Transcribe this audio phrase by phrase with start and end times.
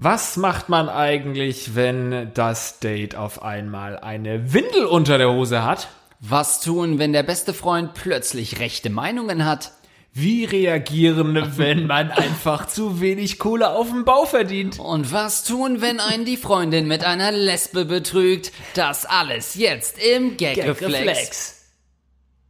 [0.00, 5.88] Was macht man eigentlich, wenn das Date auf einmal eine Windel unter der Hose hat?
[6.20, 9.72] Was tun, wenn der beste Freund plötzlich rechte Meinungen hat?
[10.12, 14.78] Wie reagieren, wenn man einfach zu wenig Kohle auf dem Bau verdient?
[14.78, 18.52] Und was tun, wenn einen die Freundin mit einer Lesbe betrügt?
[18.74, 21.72] Das alles jetzt im Gagreflex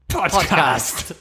[0.08, 1.14] Podcast.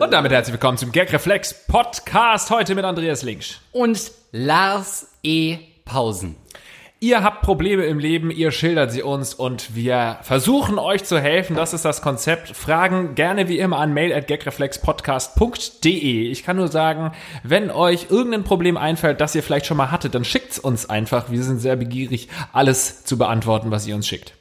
[0.00, 3.58] Und damit herzlich willkommen zum Gagreflex Podcast heute mit Andreas Linksch.
[3.70, 5.58] Und Lars E.
[5.84, 6.34] Pausen.
[7.02, 11.56] Ihr habt Probleme im Leben, ihr schildert sie uns und wir versuchen euch zu helfen.
[11.56, 12.56] Das ist das Konzept.
[12.56, 16.30] Fragen gerne wie immer an mail at gagreflexpodcast.de.
[16.30, 17.10] Ich kann nur sagen,
[17.42, 21.28] wenn euch irgendein Problem einfällt, das ihr vielleicht schon mal hattet, dann schickt's uns einfach.
[21.28, 24.34] Wir sind sehr begierig, alles zu beantworten, was ihr uns schickt.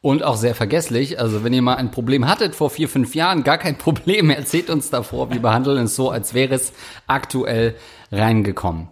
[0.00, 1.20] Und auch sehr vergesslich.
[1.20, 4.30] Also wenn ihr mal ein Problem hattet vor vier, fünf Jahren, gar kein Problem.
[4.30, 5.30] Erzählt uns davor.
[5.30, 6.72] Wir behandeln es so, als wäre es
[7.06, 7.76] aktuell
[8.10, 8.88] reingekommen.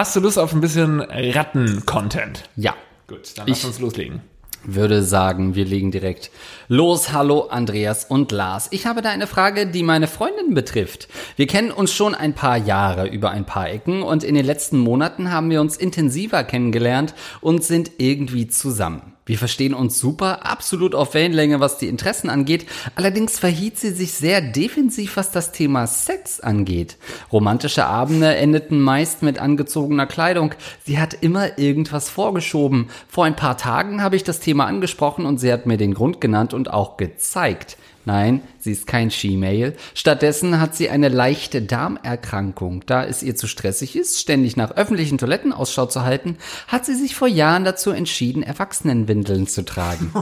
[0.00, 2.44] Hast du Lust auf ein bisschen Ratten-Content?
[2.56, 2.72] Ja.
[3.06, 4.22] Gut, dann lass Ich- uns loslegen.
[4.64, 6.30] würde sagen, wir legen direkt
[6.68, 7.12] los.
[7.12, 8.68] Hallo Andreas und Lars.
[8.70, 11.08] Ich habe da eine Frage, die meine Freundin betrifft.
[11.36, 14.78] Wir kennen uns schon ein paar Jahre über ein paar Ecken und in den letzten
[14.78, 17.12] Monaten haben wir uns intensiver kennengelernt
[17.42, 19.12] und sind irgendwie zusammen.
[19.26, 22.66] Wir verstehen uns super, absolut auf Wellenlänge, was die Interessen angeht.
[22.96, 26.96] Allerdings verhielt sie sich sehr defensiv, was das Thema Sex angeht.
[27.30, 30.54] Romantische Abende endeten meist mit angezogener Kleidung.
[30.84, 32.88] Sie hat immer irgendwas vorgeschoben.
[33.08, 36.20] Vor ein paar Tagen habe ich das Thema angesprochen und sie hat mir den Grund
[36.20, 37.76] genannt und auch gezeigt.
[38.06, 39.76] Nein, sie ist kein She-Mail.
[39.94, 42.82] Stattdessen hat sie eine leichte Darmerkrankung.
[42.86, 46.94] Da es ihr zu stressig ist, ständig nach öffentlichen Toiletten Ausschau zu halten, hat sie
[46.94, 50.12] sich vor Jahren dazu entschieden, Erwachsenenwindeln zu tragen.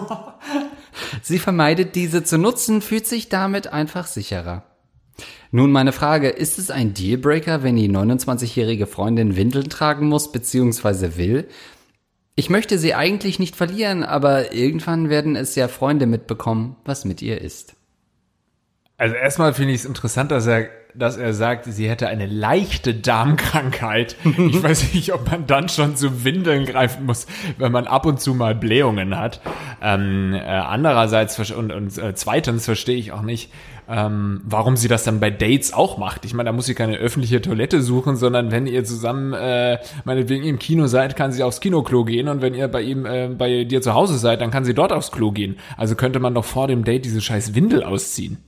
[1.23, 4.65] sie vermeidet diese zu nutzen, fühlt sich damit einfach sicherer.
[5.51, 11.17] Nun meine Frage, ist es ein Dealbreaker, wenn die 29-jährige Freundin Windeln tragen muss bzw.
[11.17, 11.49] will?
[12.39, 17.21] Ich möchte sie eigentlich nicht verlieren, aber irgendwann werden es ja Freunde mitbekommen, was mit
[17.21, 17.75] ihr ist.
[18.97, 22.95] Also erstmal finde ich es interessant, dass er, dass er sagt, sie hätte eine leichte
[22.95, 24.15] Darmkrankheit.
[24.25, 28.21] Ich weiß nicht, ob man dann schon zu Windeln greifen muss, wenn man ab und
[28.21, 29.41] zu mal Blähungen hat.
[29.83, 33.51] Ähm, äh, andererseits und, und äh, zweitens verstehe ich auch nicht,
[33.89, 36.25] ähm, warum sie das dann bei Dates auch macht.
[36.25, 40.45] Ich meine, da muss sie keine öffentliche Toilette suchen, sondern wenn ihr zusammen äh, meinetwegen
[40.45, 43.65] im Kino seid, kann sie aufs Kinoklo gehen und wenn ihr bei ihm äh, bei
[43.65, 45.57] dir zu Hause seid, dann kann sie dort aufs Klo gehen.
[45.77, 48.39] Also könnte man doch vor dem Date diese scheiß Windel ausziehen.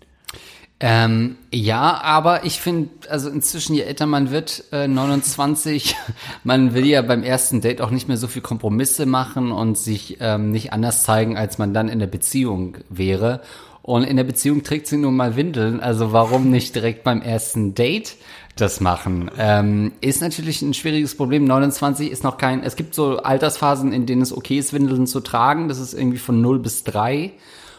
[0.82, 5.94] Ähm, ja, aber ich finde, also inzwischen, je älter man wird, äh, 29,
[6.44, 10.16] man will ja beim ersten Date auch nicht mehr so viel Kompromisse machen und sich
[10.20, 13.42] ähm, nicht anders zeigen, als man dann in der Beziehung wäre.
[13.90, 17.74] Und in der Beziehung trägt sie nun mal Windeln, also warum nicht direkt beim ersten
[17.74, 18.14] Date
[18.54, 19.32] das machen?
[19.36, 21.42] Ähm, ist natürlich ein schwieriges Problem.
[21.42, 25.18] 29 ist noch kein, es gibt so Altersphasen, in denen es okay ist, Windeln zu
[25.18, 25.66] tragen.
[25.66, 27.32] Das ist irgendwie von 0 bis 3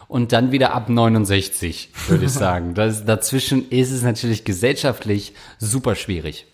[0.10, 2.74] und dann wieder ab 69, würde ich sagen.
[2.74, 6.46] Das, dazwischen ist es natürlich gesellschaftlich super schwierig.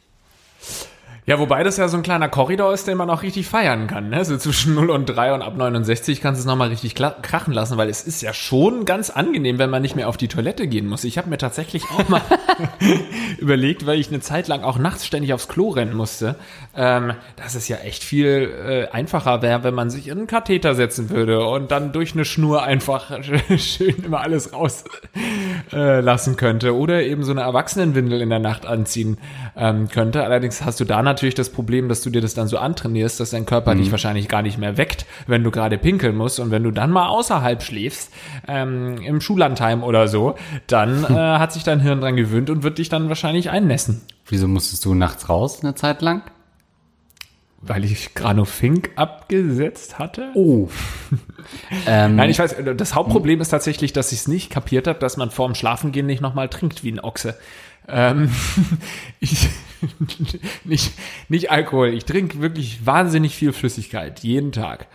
[1.30, 4.08] Ja, wobei das ja so ein kleiner Korridor ist, den man auch richtig feiern kann.
[4.08, 4.24] Ne?
[4.24, 7.76] So zwischen 0 und 3 und ab 69 kannst du es nochmal richtig krachen lassen,
[7.76, 10.88] weil es ist ja schon ganz angenehm, wenn man nicht mehr auf die Toilette gehen
[10.88, 11.04] muss.
[11.04, 12.22] Ich habe mir tatsächlich auch mal
[13.40, 16.38] überlegt, weil ich eine Zeit lang auch nachts ständig aufs Klo rennen musste,
[16.74, 20.76] ähm, dass es ja echt viel äh, einfacher wäre, wenn man sich in einen Katheter
[20.76, 23.12] setzen würde und dann durch eine Schnur einfach
[23.58, 24.86] schön immer alles raus
[25.74, 26.02] äh,
[26.38, 29.18] könnte oder eben so eine Erwachsenenwindel in der Nacht anziehen
[29.58, 30.24] ähm, könnte.
[30.24, 33.32] Allerdings hast du da natürlich das Problem, dass du dir das dann so antrainierst, dass
[33.32, 36.64] dein Körper dich wahrscheinlich gar nicht mehr weckt, wenn du gerade pinkeln musst und wenn
[36.64, 38.12] du dann mal außerhalb schläfst,
[38.48, 40.36] ähm, im Schullandheim oder so,
[40.68, 44.02] dann äh, hat sich dein Hirn dran gewöhnt und wird dich dann wahrscheinlich einnässen.
[44.28, 46.24] Wieso musstest du nachts raus eine Zeit lang?
[47.62, 50.30] Weil ich Granofink abgesetzt hatte?
[50.36, 50.70] Oh.
[51.88, 55.18] ähm, Nein, ich weiß, das Hauptproblem ist tatsächlich, dass ich es nicht kapiert habe, dass
[55.18, 57.36] man vorm Schlafengehen nicht nochmal trinkt wie ein Ochse.
[57.88, 58.30] Ähm,
[59.20, 59.50] ich,
[60.64, 60.92] nicht,
[61.30, 61.90] nicht Alkohol.
[61.90, 64.88] Ich trinke wirklich wahnsinnig viel Flüssigkeit, jeden Tag.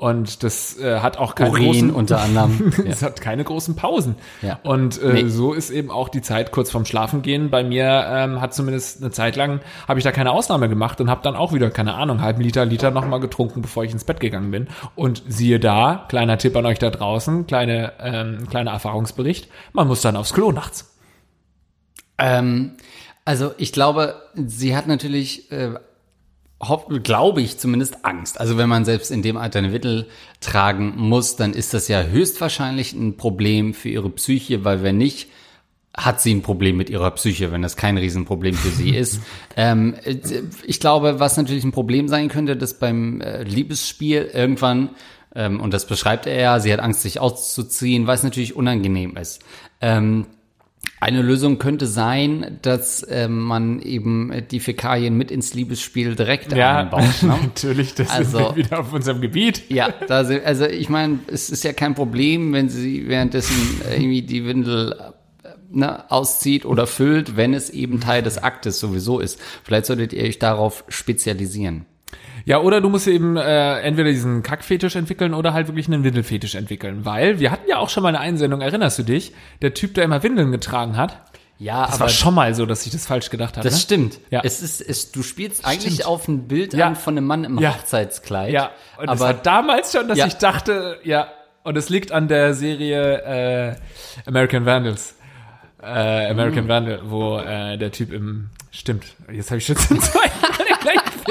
[0.00, 2.72] Und das äh, hat auch keine Urin großen, unter anderem.
[2.86, 4.14] es hat keine großen Pausen.
[4.40, 4.58] Ja.
[4.62, 5.28] Und äh, Nee.
[5.28, 7.50] so ist eben auch die Zeit kurz vorm Schlafengehen.
[7.50, 11.10] Bei mir ähm, hat zumindest eine Zeit lang, habe ich da keine Ausnahme gemacht und
[11.10, 14.20] habe dann auch wieder, keine Ahnung, halben Liter, Liter nochmal getrunken, bevor ich ins Bett
[14.20, 14.68] gegangen bin.
[14.94, 20.00] Und siehe da, kleiner Tipp an euch da draußen, kleine, ähm, kleiner Erfahrungsbericht, man muss
[20.00, 20.96] dann aufs Klo nachts.
[22.16, 22.72] Ähm,
[23.24, 25.74] also ich glaube, sie hat natürlich äh,
[27.02, 28.38] glaube ich zumindest Angst.
[28.38, 30.06] Also wenn man selbst in dem Alter eine Windel
[30.40, 35.28] tragen muss, dann ist das ja höchstwahrscheinlich ein Problem für ihre Psyche, weil wenn nicht,
[35.96, 39.20] hat sie ein Problem mit ihrer Psyche, wenn das kein Riesenproblem für sie ist.
[39.56, 39.96] ähm,
[40.64, 44.90] ich glaube, was natürlich ein Problem sein könnte, dass beim äh, Liebesspiel irgendwann,
[45.34, 49.16] ähm, und das beschreibt er ja, sie hat Angst, sich auszuziehen, weil es natürlich unangenehm
[49.16, 49.42] ist.
[49.80, 50.26] Ähm,
[51.00, 56.78] eine Lösung könnte sein, dass ähm, man eben die Fäkalien mit ins Liebesspiel direkt Ja,
[56.78, 57.22] einbaut.
[57.22, 57.38] Ne?
[57.42, 59.62] natürlich, das Also- wir wieder auf unserem Gebiet.
[59.70, 64.22] Ja, da sind, also ich meine, es ist ja kein Problem, wenn sie währenddessen irgendwie
[64.22, 64.92] die Windel
[65.42, 69.40] äh, ne, auszieht oder füllt, wenn es eben Teil des Aktes sowieso ist.
[69.64, 71.86] Vielleicht solltet ihr euch darauf spezialisieren.
[72.44, 76.54] Ja, oder du musst eben äh, entweder diesen Kackfetisch entwickeln oder halt wirklich einen Windelfetisch
[76.54, 77.04] entwickeln.
[77.04, 79.32] Weil wir hatten ja auch schon mal eine Einsendung, erinnerst du dich?
[79.62, 81.20] Der Typ, der immer Windeln getragen hat.
[81.58, 83.64] Ja, Das war schon mal so, dass ich das falsch gedacht habe.
[83.64, 83.80] das ne?
[83.80, 84.18] stimmt.
[84.30, 84.40] Ja.
[84.42, 86.06] Es ist, es, du spielst eigentlich Stimmt.
[86.08, 86.86] auf ein Bild Ja.
[86.86, 87.74] an von einem Mann im Ja.
[87.74, 88.50] Hochzeitskleid.
[88.52, 90.26] Ja, und es aber war damals schon, dass Ja.
[90.26, 91.28] ich dachte, ja,
[91.62, 93.76] und es liegt an der Serie äh,
[94.26, 95.16] American Vandals.
[95.82, 99.98] Äh, American Vandal, wo äh, der Typ im Stimmt, jetzt habe ich schon zum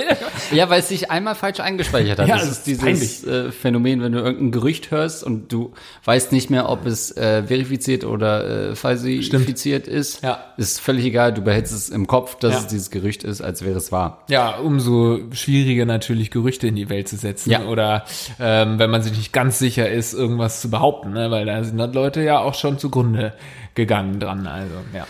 [0.52, 2.28] Ja, weil es sich einmal falsch eingespeichert hat.
[2.28, 5.74] Ja, das das ist dieses äh, Phänomen, wenn du irgendein Gerücht hörst und du
[6.06, 10.24] weißt nicht mehr, ob es äh, verifiziert oder äh, falsifiziert ist.
[10.24, 10.44] Ja.
[10.58, 12.60] Ist völlig egal, du behältst es im Kopf, dass Ja.
[12.62, 14.24] es dieses Gerücht ist, als wäre es wahr.
[14.30, 17.66] Ja, umso schwieriger natürlich Gerüchte in die Welt zu setzen Ja.
[17.66, 18.06] oder
[18.40, 21.30] ähm, wenn man sich nicht ganz sicher ist, irgendwas zu behaupten, ne?
[21.32, 23.34] weil da sind dann Leute ja auch schon zugrunde
[23.76, 24.48] gegangen dran.
[24.48, 25.06] Also ja,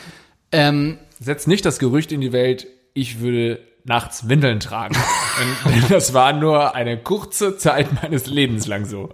[0.51, 3.59] Ähm, setzt nicht das Gerücht in die Welt, ich würde
[3.89, 4.95] nachts Windeln tragen.
[5.65, 9.09] Und, das war nur eine kurze Zeit meines Lebens lang so.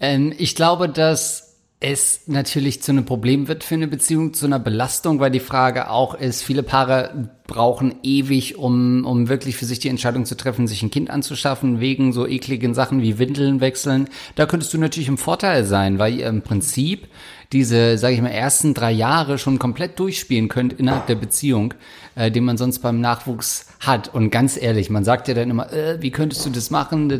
[0.00, 1.44] Ähm, ich glaube, dass
[1.80, 5.90] es natürlich zu einem Problem wird für eine Beziehung, zu einer Belastung, weil die Frage
[5.90, 10.66] auch ist, viele Paare brauchen ewig, um, um wirklich für sich die Entscheidung zu treffen,
[10.66, 14.08] sich ein Kind anzuschaffen, wegen so ekligen Sachen wie Windeln wechseln.
[14.34, 17.08] Da könntest du natürlich im Vorteil sein, weil ihr im Prinzip
[17.52, 21.74] diese, sage ich mal, ersten drei Jahre schon komplett durchspielen könnt innerhalb der Beziehung,
[22.14, 24.12] äh, den man sonst beim Nachwuchs hat.
[24.12, 27.10] Und ganz ehrlich, man sagt ja dann immer, äh, wie könntest du das machen,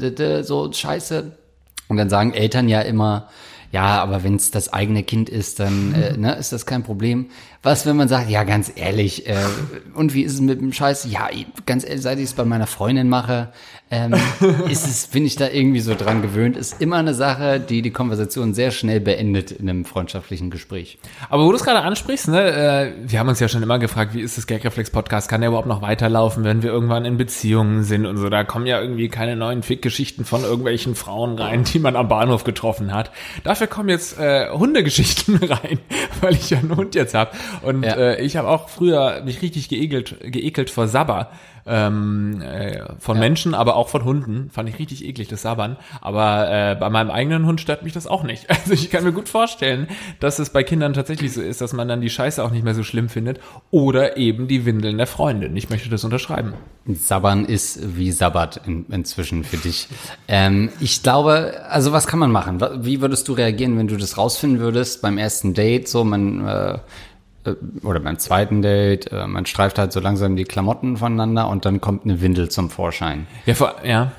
[0.44, 1.32] so scheiße.
[1.88, 3.28] Und dann sagen Eltern ja immer,
[3.72, 7.30] ja, aber wenn es das eigene Kind ist, dann äh, ne, ist das kein Problem.
[7.64, 9.34] Was, wenn man sagt, ja, ganz ehrlich, äh,
[9.94, 11.06] und wie ist es mit dem Scheiß?
[11.10, 11.28] Ja,
[11.64, 13.52] ganz ehrlich, seit ich es bei meiner Freundin mache,
[13.90, 14.14] ähm,
[14.68, 16.58] ist es, bin ich da irgendwie so dran gewöhnt.
[16.58, 20.98] Ist immer eine Sache, die die Konversation sehr schnell beendet in einem freundschaftlichen Gespräch.
[21.30, 24.12] Aber wo du es gerade ansprichst, ne, äh, wir haben uns ja schon immer gefragt,
[24.12, 25.30] wie ist das Gagreflex-Podcast?
[25.30, 28.28] Kann der überhaupt noch weiterlaufen, wenn wir irgendwann in Beziehungen sind und so?
[28.28, 32.44] Da kommen ja irgendwie keine neuen Fick-Geschichten von irgendwelchen Frauen rein, die man am Bahnhof
[32.44, 33.10] getroffen hat.
[33.42, 35.78] Dafür kommen jetzt äh, Hundegeschichten rein,
[36.20, 37.30] weil ich ja einen Hund jetzt habe.
[37.62, 37.94] Und Ja.
[37.94, 41.30] äh, ich habe auch früher mich richtig geekelt, geekelt vor Sabber.
[41.66, 44.50] Ähm, äh, von Menschen, aber auch von Hunden.
[44.50, 45.78] Fand ich richtig eklig, das Sabbern.
[46.02, 48.46] Aber äh, bei meinem eigenen Hund stört mich das auch nicht.
[48.64, 49.88] Also ich kann mir gut vorstellen,
[50.20, 52.74] dass es bei Kindern tatsächlich so ist, dass man dann die Scheiße auch nicht mehr
[52.74, 53.40] so schlimm findet.
[53.70, 55.56] Oder eben die Windeln der Freundin.
[55.56, 56.52] Ich möchte das unterschreiben.
[56.86, 59.88] Sabbern ist wie Sabbat in, inzwischen für dich.
[60.28, 62.60] Ähm, ich glaube, also was kann man machen?
[62.84, 65.88] Wie würdest du reagieren, wenn du das rausfinden würdest beim ersten Date?
[65.88, 66.78] So, man äh,
[67.82, 71.80] oder beim zweiten Date, äh, man streift halt so langsam die Klamotten voneinander und dann
[71.80, 73.26] kommt eine Windel zum Vorschein.
[73.46, 74.12] Ja, vor, ja.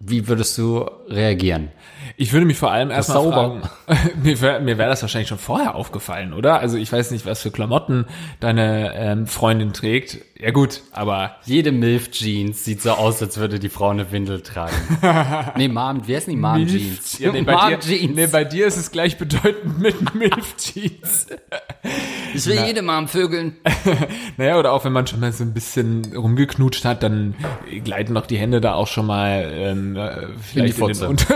[0.00, 1.68] Wie würdest du reagieren?
[2.16, 3.62] Ich würde mich vor allem erstmal fragen,
[4.22, 6.60] mir wäre mir wär das wahrscheinlich schon vorher aufgefallen, oder?
[6.60, 8.06] Also ich weiß nicht, was für Klamotten
[8.40, 10.18] deine ähm, Freundin trägt.
[10.38, 14.74] Ja gut, aber Jede Milf-Jeans sieht so aus, als würde die Frau eine Windel tragen.
[15.56, 17.18] nee, Mom, wie heißt die Mom-Jeans?
[17.18, 18.14] Ja, nee, bei, dir, Mom-Jeans.
[18.16, 21.28] nee, bei dir ist es gleichbedeutend mit Milf-Jeans.
[22.34, 23.56] ich will jede Mom vögeln.
[24.36, 27.34] Naja, oder auch wenn man schon mal so ein bisschen rumgeknutscht hat, dann
[27.84, 31.26] gleiten doch die Hände da auch schon mal ähm, äh, vielleicht in, den Fotze.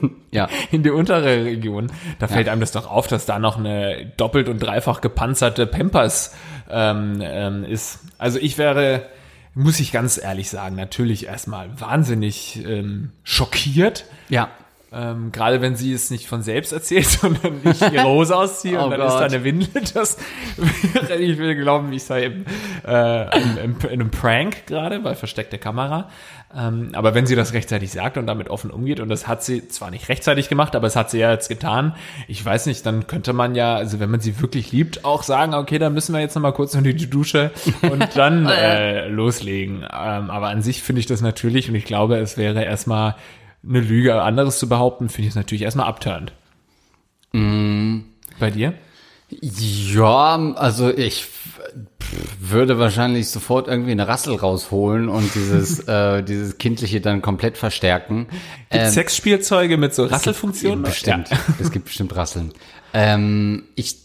[0.32, 0.48] Ja.
[0.70, 1.90] in die untere Region.
[2.20, 6.36] Da fällt einem das doch auf, dass da noch eine doppelt und dreifach gepanzerte Pampers
[6.70, 8.00] ähm, ähm, ist.
[8.18, 9.06] Also ich wäre,
[9.54, 14.04] muss ich ganz ehrlich sagen, natürlich erstmal wahnsinnig ähm, schockiert.
[14.28, 14.50] Ja.
[14.92, 18.84] Ähm, Gerade wenn sie es nicht von selbst erzählt, sondern ich ihre Hose ausziehe Oh
[18.84, 19.32] und dann ist da Gott.
[19.32, 19.68] eine Windel.
[19.94, 20.18] Das
[20.56, 22.44] wäre, ich will glauben, ich sei im,
[22.86, 26.08] äh, im, im, in einem Prank gerade bei versteckter Kamera.
[26.56, 29.68] Ähm, aber wenn sie das rechtzeitig sagt und damit offen umgeht, und das hat sie
[29.68, 31.94] zwar nicht rechtzeitig gemacht, aber es hat sie ja jetzt getan,
[32.26, 35.54] ich weiß nicht, dann könnte man ja, also wenn man sie wirklich liebt, auch sagen,
[35.54, 39.82] okay, dann müssen wir jetzt noch mal kurz unter die Dusche und dann äh, loslegen.
[39.82, 43.14] Ähm, aber an sich finde ich das natürlich, und ich glaube, es wäre erstmal
[43.66, 46.32] eine Lüge, anderes zu behaupten, finde ich es natürlich erstmal abturnt.
[48.38, 48.74] Bei dir?
[49.30, 51.28] Ja, also ich,
[52.40, 58.26] würde wahrscheinlich sofort irgendwie eine Rassel rausholen und dieses, äh, dieses Kindliche dann komplett verstärken.
[58.70, 60.82] Gibt ähm, Sexspielzeuge mit so Rasselfunktionen?
[60.82, 61.30] Bestimmt.
[61.30, 61.38] Ja.
[61.60, 62.52] Es gibt bestimmt Rasseln.
[62.92, 63.96] Ähm, ich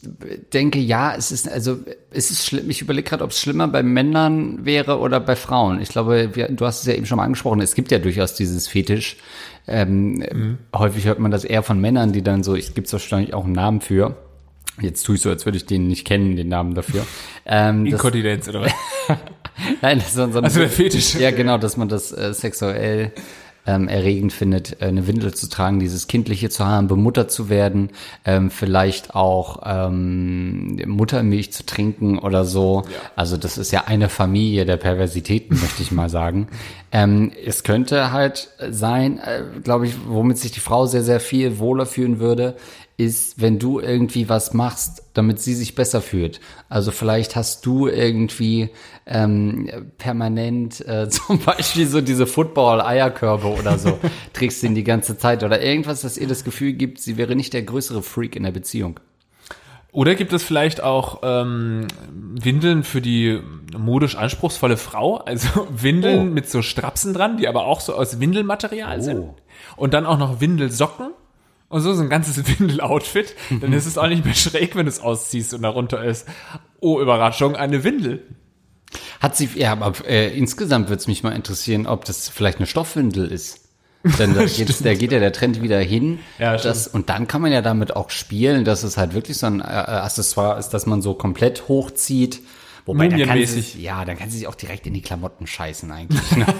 [0.53, 1.79] denke, ja, es ist, also,
[2.11, 2.69] es ist schlimm.
[2.69, 5.81] Ich überlege gerade, ob es schlimmer bei Männern wäre oder bei Frauen.
[5.81, 8.35] Ich glaube, wir, du hast es ja eben schon mal angesprochen, es gibt ja durchaus
[8.35, 9.17] dieses Fetisch.
[9.67, 10.57] Ähm, mhm.
[10.75, 13.45] Häufig hört man das eher von Männern, die dann so, ich gibt es wahrscheinlich auch
[13.45, 14.15] einen Namen für.
[14.81, 17.05] Jetzt tue ich so, als würde ich den nicht kennen, den Namen dafür.
[17.47, 18.73] Ähm, Inkontinenz oder was?
[19.83, 21.13] Nein, das ist so, so ein, also der Fetisch.
[21.13, 23.11] Ja, genau, dass man das äh, sexuell
[23.67, 27.89] ähm, erregend findet, äh, eine Windel zu tragen, dieses Kindliche zu haben, bemuttert zu werden,
[28.25, 32.83] ähm, vielleicht auch ähm, Muttermilch zu trinken oder so.
[32.85, 33.11] Ja.
[33.15, 36.47] Also das ist ja eine Familie der Perversitäten, möchte ich mal sagen.
[36.91, 41.59] Ähm, es könnte halt sein, äh, glaube ich, womit sich die Frau sehr, sehr viel
[41.59, 42.55] wohler fühlen würde,
[42.97, 46.39] ist, wenn du irgendwie was machst, damit sie sich besser fühlt.
[46.69, 48.69] Also vielleicht hast du irgendwie
[49.05, 53.99] ähm, permanent äh, zum Beispiel so diese Football-Eierkörbe oder so,
[54.33, 57.35] trägst du ihn die ganze Zeit oder irgendwas, das ihr das Gefühl gibt, sie wäre
[57.35, 58.99] nicht der größere Freak in der Beziehung.
[59.91, 63.39] Oder gibt es vielleicht auch ähm, Windeln für die
[63.77, 65.17] modisch anspruchsvolle Frau?
[65.17, 66.33] Also Windeln oh.
[66.33, 69.01] mit so Strapsen dran, die aber auch so aus Windelmaterial oh.
[69.01, 69.29] sind.
[69.77, 71.11] Und dann auch noch Windelsocken
[71.69, 74.89] und so, so ein ganzes Windel-Outfit, dann ist es auch nicht mehr schräg, wenn du
[74.89, 76.27] es ausziehst und darunter ist,
[76.79, 78.23] oh Überraschung, eine Windel.
[79.19, 82.67] Hat sie, ja, aber äh, insgesamt würde es mich mal interessieren, ob das vielleicht eine
[82.67, 83.61] Stoffwindel ist.
[84.19, 86.19] Denn da, geht's, da geht ja der Trend wieder hin.
[86.37, 89.47] Ja, das, und dann kann man ja damit auch spielen, dass es halt wirklich so
[89.47, 92.41] ein äh, Accessoire ist, dass man so komplett hochzieht.
[92.85, 95.91] Wobei, dann kann sie, ja, dann kann sie sich auch direkt in die Klamotten scheißen
[95.91, 96.31] eigentlich.
[96.37, 96.45] Ne?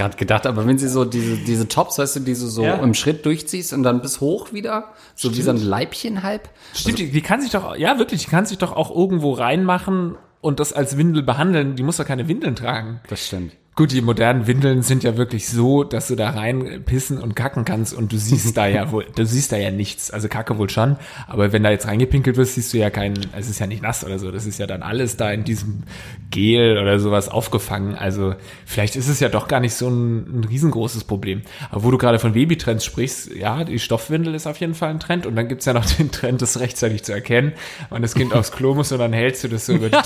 [0.00, 2.76] gerade gedacht, aber wenn sie so diese, diese Tops, weißt du, die du so ja.
[2.76, 5.36] im Schritt durchziehst und dann bis hoch wieder, so Stimmt.
[5.36, 6.48] wie so ein Leibchen halb.
[6.72, 9.32] Stimmt, also, die, die kann sich doch, ja wirklich, die kann sich doch auch irgendwo
[9.32, 11.76] reinmachen und das als Windel behandeln.
[11.76, 13.00] Die muss doch keine Windeln tragen.
[13.08, 13.52] Das stimmt.
[13.76, 17.64] Gut, die modernen Windeln sind ja wirklich so, dass du da rein pissen und kacken
[17.64, 20.10] kannst und du siehst da ja wohl, du siehst da ja nichts.
[20.10, 20.96] Also Kacke wohl schon,
[21.28, 24.04] aber wenn da jetzt reingepinkelt wirst, siehst du ja keinen, es ist ja nicht nass
[24.04, 24.32] oder so.
[24.32, 25.84] Das ist ja dann alles da in diesem
[26.30, 27.94] Gel oder sowas aufgefangen.
[27.94, 28.34] Also
[28.66, 31.42] vielleicht ist es ja doch gar nicht so ein, ein riesengroßes Problem.
[31.70, 35.00] Aber wo du gerade von Babytrends sprichst, ja, die Stoffwindel ist auf jeden Fall ein
[35.00, 37.52] Trend und dann gibt's ja noch den Trend, das rechtzeitig zu erkennen,
[37.88, 39.96] wann das Kind aufs Klo muss und dann hältst du das so über die,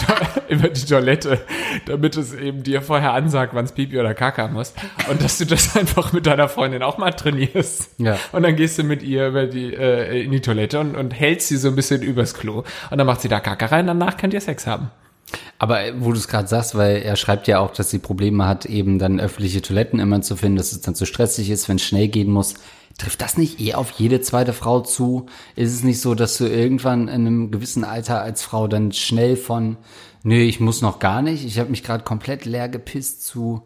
[0.53, 1.41] über die Toilette,
[1.87, 4.77] damit es eben dir vorher ansagt, wann ans Pipi oder Kaka musst.
[5.11, 7.91] Und dass du das einfach mit deiner Freundin auch mal trainierst.
[7.99, 8.19] Ja.
[8.33, 11.49] Und dann gehst du mit ihr über die, äh, in die Toilette und, und hältst
[11.49, 12.65] sie so ein bisschen übers Klo.
[12.91, 14.91] Und dann macht sie da Kaka rein, danach könnt ihr Sex haben.
[15.59, 18.47] Aber äh, wo du es gerade sagst, weil er schreibt ja auch, dass sie Probleme
[18.47, 21.77] hat, eben dann öffentliche Toiletten immer zu finden, dass es dann zu stressig ist, wenn
[21.77, 22.55] es schnell gehen muss.
[22.99, 25.27] Trifft das nicht eher auf jede zweite Frau zu?
[25.57, 29.37] Ist es nicht so, dass du irgendwann in einem gewissen Alter als Frau dann schnell
[29.37, 29.77] von
[30.25, 33.63] nö, ich muss noch gar nicht, ich habe mich gerade komplett leer gepisst zu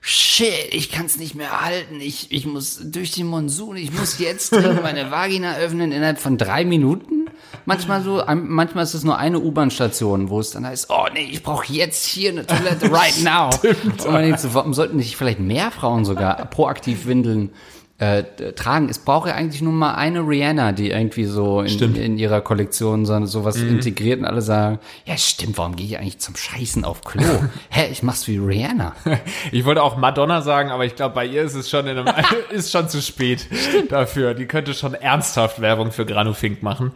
[0.00, 2.00] Shit, ich kann es nicht mehr halten.
[2.00, 6.64] Ich, ich muss durch den Monsun, ich muss jetzt meine Vagina öffnen innerhalb von drei
[6.64, 7.26] Minuten.
[7.66, 11.42] Manchmal so, manchmal ist es nur eine U-Bahn-Station, wo es dann heißt, oh nee, ich
[11.42, 13.50] brauche jetzt hier eine Toilette right now.
[13.52, 14.06] Stimmt.
[14.06, 17.50] Und man denkt so, warum sollten nicht vielleicht mehr Frauen sogar proaktiv windeln?
[17.98, 18.88] Äh, tragen.
[18.88, 23.04] Es braucht ja eigentlich nur mal eine Rihanna, die irgendwie so in, in ihrer Kollektion
[23.04, 23.70] so, sowas mhm.
[23.70, 27.24] integriert und alle sagen, ja stimmt, warum gehe ich eigentlich zum Scheißen auf Klo?
[27.70, 28.94] Hä, ich mach's wie Rihanna.
[29.52, 32.14] ich wollte auch Madonna sagen, aber ich glaube, bei ihr ist es schon in einem,
[32.50, 33.48] ist schon zu spät
[33.88, 34.34] dafür.
[34.34, 36.92] Die könnte schon ernsthaft Werbung für Granufink machen.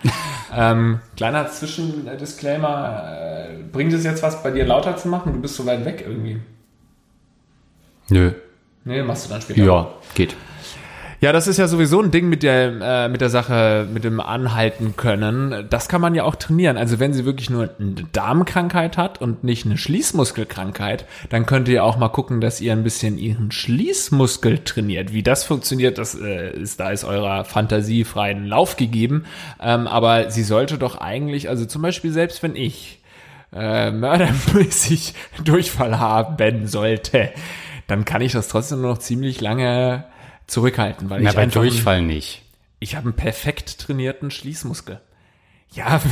[0.56, 5.32] ähm, kleiner Zwischendisclaimer, äh, bringt es jetzt was bei dir lauter zu machen?
[5.32, 6.40] Du bist so weit weg irgendwie.
[8.08, 8.30] Nö.
[8.84, 9.64] Nee, machst du dann später.
[9.64, 10.36] Ja, geht.
[11.22, 14.18] Ja, das ist ja sowieso ein Ding mit der, äh, mit der Sache, mit dem
[14.18, 15.68] Anhalten können.
[15.70, 16.76] Das kann man ja auch trainieren.
[16.76, 21.84] Also wenn sie wirklich nur eine Darmkrankheit hat und nicht eine Schließmuskelkrankheit, dann könnt ihr
[21.84, 25.12] auch mal gucken, dass ihr ein bisschen ihren Schließmuskel trainiert.
[25.12, 29.24] Wie das funktioniert, das äh, ist, da ist eurer Fantasie freien Lauf gegeben.
[29.60, 32.98] Ähm, aber sie sollte doch eigentlich, also zum Beispiel selbst wenn ich
[33.52, 35.14] äh, mördermäßig
[35.44, 37.30] Durchfall haben sollte,
[37.86, 40.06] dann kann ich das trotzdem noch ziemlich lange
[40.46, 42.42] zurückhalten, weil Na, ich bei einfach Durchfall ein, nicht.
[42.80, 45.00] Ich habe einen perfekt trainierten Schließmuskel.
[45.74, 46.02] Ja,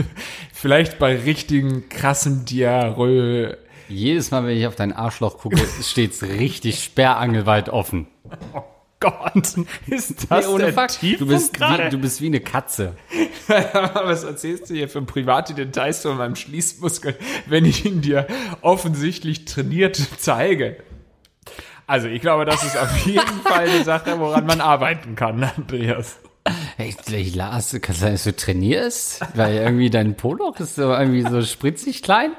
[0.52, 3.56] vielleicht bei richtigen krassen Diarrhoe.
[3.88, 8.06] Jedes Mal, wenn ich auf dein Arschloch gucke, steht's richtig sperrangelweit offen.
[8.54, 8.62] Oh
[9.00, 9.54] Gott,
[9.86, 11.00] ist das nee, ohne Fakt?
[11.02, 12.94] Du bist, wie, du bist wie eine Katze.
[13.46, 17.16] Was erzählst du hier für private Details von meinem Schließmuskel,
[17.46, 18.26] wenn ich ihn dir
[18.60, 20.78] offensichtlich trainiert zeige?
[21.88, 26.18] Also ich glaube, das ist auf jeden Fall eine Sache, woran man arbeiten kann, Andreas.
[26.76, 29.22] Ich Lars, kann sein, dass du trainierst?
[29.34, 32.32] Weil irgendwie dein Poloch ist so irgendwie so spritzig klein.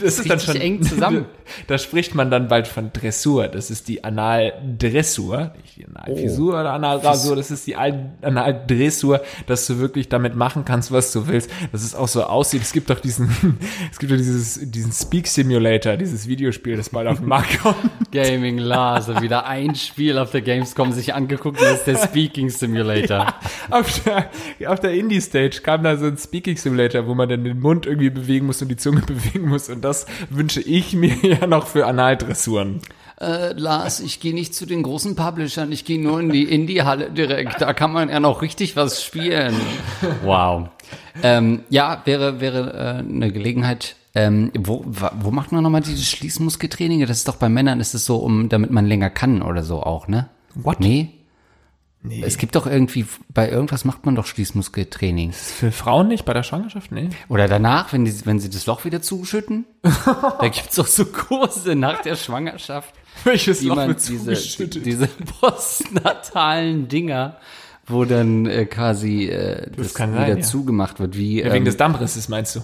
[0.00, 1.24] Das ist dann schon eng zusammen.
[1.66, 3.48] Da spricht man dann bald von Dressur.
[3.48, 6.60] Das ist die Analdressur, nicht die Analfisur Oh.
[6.60, 7.34] oder Analrasur.
[7.34, 11.50] Das ist die Al- Analdressur, dass du wirklich damit machen kannst, was du willst.
[11.72, 12.62] Dass es auch so aussieht.
[12.62, 13.28] Es gibt doch diesen,
[13.90, 17.76] es gibt doch dieses, diesen Speak Simulator, dieses Videospiel, das bald auf den Markt kommt.
[18.12, 23.34] Gaming und wieder ein Spiel auf der Gamescom sich angeguckt, das ist der Speaking Simulator.
[23.70, 24.30] auf der,
[24.70, 28.10] auf der Indie-Stage kam da so ein Speaking Simulator, wo man dann den Mund irgendwie
[28.10, 29.59] bewegen muss und die Zunge bewegen muss.
[29.68, 32.80] Und das wünsche ich mir ja noch für Analdressuren.
[33.20, 37.10] Äh, Lars, ich gehe nicht zu den großen Publishern, ich gehe nur in die Indie-Halle
[37.10, 37.60] direkt.
[37.60, 39.54] Da kann man ja noch richtig was spielen.
[40.24, 40.68] Wow.
[41.22, 43.96] Ähm, ja, wäre, wäre äh, eine Gelegenheit.
[44.14, 47.00] Ähm, wo, wo macht man nochmal diese Schließmuskeltraining?
[47.00, 49.82] Das ist doch bei Männern ist es so, um, damit man länger kann oder so
[49.82, 50.28] auch, ne?
[50.54, 50.80] What?
[50.80, 51.10] Nee?
[52.02, 52.22] Nee.
[52.24, 55.32] Es gibt doch irgendwie, bei irgendwas macht man doch Schließmuskeltraining.
[55.32, 56.92] Für Frauen nicht bei der Schwangerschaft?
[56.92, 57.10] Nee.
[57.28, 59.66] Oder danach, wenn, die, wenn sie das Loch wieder zuschütten.
[59.82, 62.94] da gibt's doch so Kurse nach der Schwangerschaft.
[63.24, 64.86] Welches Loch man wird diese, zugeschüttet?
[64.86, 67.36] diese postnatalen Dinger,
[67.86, 70.42] wo dann äh, quasi äh, das, kann wieder sein, ja.
[70.42, 72.60] zugemacht wird, wie Ja, wegen ähm, des Dammrisses meinst du?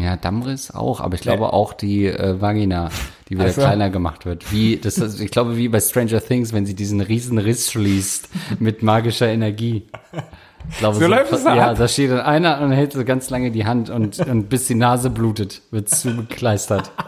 [0.00, 2.90] Ja Dammriss auch, aber ich glaube auch die äh, Vagina,
[3.28, 3.60] die wieder Ach so.
[3.62, 4.52] kleiner gemacht wird.
[4.52, 8.28] Wie das, ist- ich glaube wie bei Stranger Things, wenn sie diesen riesen Riss schließt
[8.60, 9.86] mit magischer Energie.
[10.70, 11.76] Ich glaube, So läuft es ja, ab.
[11.78, 14.74] da steht dann einer und hält so ganz lange die Hand und, und bis die
[14.74, 16.90] Nase blutet, wird zugekleistert.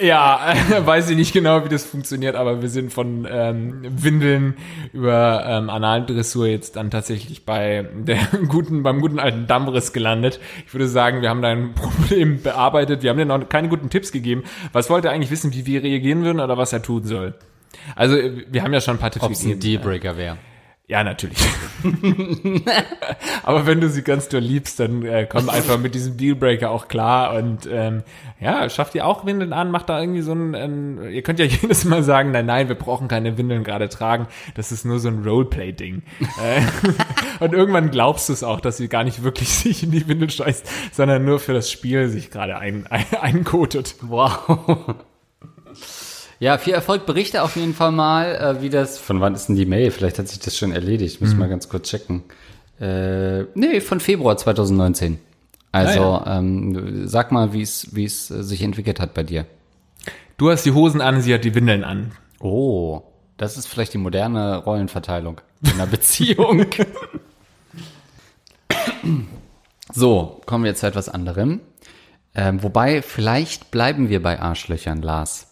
[0.00, 0.52] Ja,
[0.84, 4.54] weiß ich nicht genau, wie das funktioniert, aber wir sind von ähm, Windeln
[4.92, 10.38] über ähm, Analdressur jetzt dann tatsächlich bei der guten, beim guten alten Dammriss gelandet.
[10.66, 13.02] Ich würde sagen, wir haben dein Problem bearbeitet.
[13.02, 14.44] Wir haben dir noch keine guten Tipps gegeben.
[14.72, 17.34] Was wollt ihr eigentlich wissen, wie wir reagieren würden oder was er tun soll?
[17.94, 19.82] Also, wir haben ja schon ein paar Tipps Ob es ein gegeben.
[19.82, 20.36] Dealbreaker wäre.
[20.88, 21.38] Ja, natürlich.
[23.42, 26.86] Aber wenn du sie ganz doll liebst, dann äh, komm einfach mit diesem Dealbreaker auch
[26.86, 28.04] klar und ähm,
[28.38, 31.44] ja, schafft ihr auch Windeln an, macht da irgendwie so ein, ähm, ihr könnt ja
[31.44, 35.08] jedes Mal sagen, nein, nein, wir brauchen keine Windeln gerade tragen, das ist nur so
[35.08, 36.04] ein Roleplay-Ding.
[36.40, 36.62] äh,
[37.44, 40.30] und irgendwann glaubst du es auch, dass sie gar nicht wirklich sich in die Windel
[40.30, 43.96] scheißt, sondern nur für das Spiel sich gerade ein, ein, einkotet.
[44.02, 44.94] Wow.
[46.38, 47.06] Ja, viel Erfolg.
[47.06, 48.98] Berichte auf jeden Fall mal, äh, wie das.
[48.98, 49.90] Von wann ist denn die Mail?
[49.90, 51.20] Vielleicht hat sich das schon erledigt.
[51.20, 52.24] Müssen wir mal ganz kurz checken.
[52.80, 55.18] Äh, nee, von Februar 2019.
[55.72, 59.46] Also, Ah, ähm, sag mal, wie es wie es äh, sich entwickelt hat bei dir.
[60.36, 62.12] Du hast die Hosen an, sie hat die Windeln an.
[62.40, 63.02] Oh,
[63.38, 66.66] das ist vielleicht die moderne Rollenverteilung in einer Beziehung.
[69.92, 71.60] so, kommen wir jetzt zu etwas anderem.
[72.34, 75.48] Ähm, wobei, vielleicht bleiben wir bei Arschlöchern, Lars.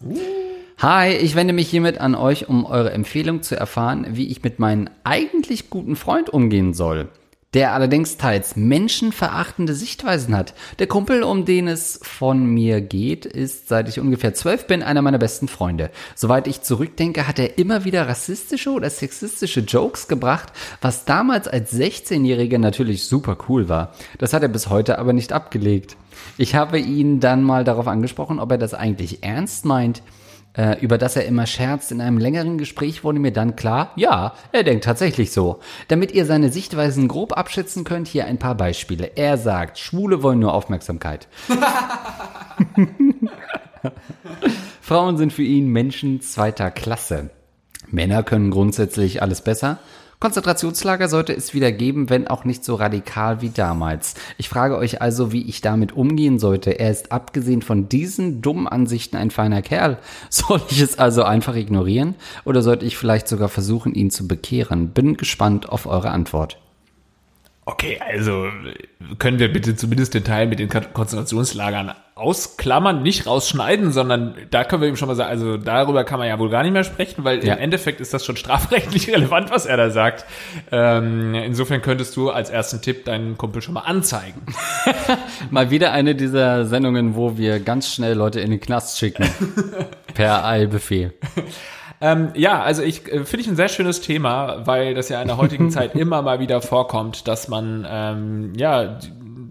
[0.79, 4.59] Hi, ich wende mich hiermit an euch, um eure Empfehlung zu erfahren, wie ich mit
[4.59, 7.07] meinem eigentlich guten Freund umgehen soll.
[7.53, 10.53] Der allerdings teils menschenverachtende Sichtweisen hat.
[10.77, 15.01] Der Kumpel, um den es von mir geht, ist, seit ich ungefähr zwölf bin, einer
[15.01, 15.91] meiner besten Freunde.
[16.13, 21.73] Soweit ich zurückdenke, hat er immer wieder rassistische oder sexistische Jokes gebracht, was damals als
[21.73, 23.93] 16-Jähriger natürlich super cool war.
[24.17, 25.95] Das hat er bis heute aber nicht abgelegt.
[26.37, 30.01] Ich habe ihn dann mal darauf angesprochen, ob er das eigentlich ernst meint
[30.57, 31.91] äh, über das er immer scherzt.
[31.91, 35.59] In einem längeren Gespräch wurde mir dann klar, ja, er denkt tatsächlich so.
[35.87, 39.11] Damit ihr seine Sichtweisen grob abschätzen könnt, hier ein paar Beispiele.
[39.15, 41.27] Er sagt, Schwule wollen nur Aufmerksamkeit.
[44.81, 47.29] Frauen sind für ihn Menschen zweiter Klasse.
[47.87, 49.79] Männer können grundsätzlich alles besser.
[50.19, 54.15] Konzentrationslager sollte es wieder geben, wenn auch nicht so radikal wie damals.
[54.37, 56.71] Ich frage euch also, wie ich damit umgehen sollte.
[56.71, 59.97] Er ist abgesehen von diesen dummen Ansichten ein feiner Kerl.
[60.29, 62.15] Soll ich es also einfach ignorieren?
[62.45, 64.89] Oder sollte ich vielleicht sogar versuchen, ihn zu bekehren?
[64.89, 66.57] Bin gespannt auf eure Antwort.
[67.67, 68.47] Okay, also
[69.17, 74.63] können wir bitte zumindest den Teil mit den Kon- Konzentrationslagern ausklammern, nicht rausschneiden, sondern da
[74.63, 76.83] können wir ihm schon mal sagen, also darüber kann man ja wohl gar nicht mehr
[76.83, 77.55] sprechen, weil Ja.
[77.55, 80.25] im Endeffekt ist das schon strafrechtlich relevant, was er da sagt.
[80.71, 84.41] Ähm, insofern könntest du als ersten Tipp deinen Kumpel schon mal anzeigen.
[85.49, 89.27] Mal wieder eine dieser Sendungen, wo wir ganz schnell Leute in den Knast schicken.
[90.13, 91.13] per Eilbefehl.
[92.01, 95.27] Ähm, ja, also ich äh, finde ich ein sehr schönes Thema, weil das ja in
[95.27, 98.99] der heutigen Zeit immer mal wieder vorkommt, dass man ähm, ja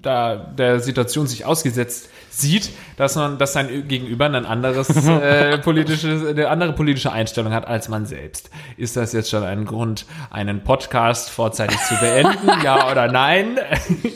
[0.03, 6.27] da der Situation sich ausgesetzt sieht, dass man, dass sein Gegenüber ein anderes äh, politisches,
[6.27, 8.51] eine andere politische Einstellung hat als man selbst.
[8.77, 12.51] Ist das jetzt schon ein Grund, einen Podcast vorzeitig zu beenden?
[12.65, 13.59] ja oder nein?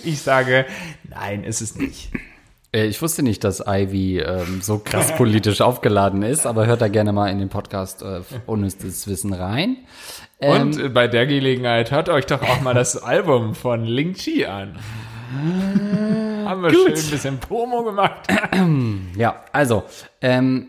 [0.05, 0.67] Ich sage,
[1.09, 2.11] nein, ist es nicht.
[2.79, 6.89] Äh, Ich wusste nicht, dass Ivy ähm, so krass politisch aufgeladen ist, aber hört da
[6.89, 9.79] gerne mal in den Podcast äh, Unnützes Wissen rein.
[10.41, 14.47] Ähm, Und bei der Gelegenheit hört euch doch auch mal das Album von Ling Chi
[14.47, 14.79] an.
[16.45, 18.23] Haben wir schön ein bisschen Promo gemacht.
[19.17, 19.83] Ja, also,
[20.23, 20.69] ähm,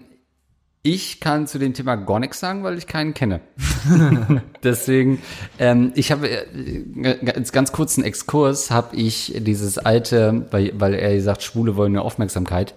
[0.81, 3.41] ich kann zu dem Thema gar nichts sagen, weil ich keinen kenne.
[4.63, 5.21] Deswegen,
[5.59, 11.21] ähm, ich habe äh, als ganz kurzen Exkurs habe ich dieses alte, weil, weil er
[11.21, 12.75] sagt, Schwule wollen nur Aufmerksamkeit.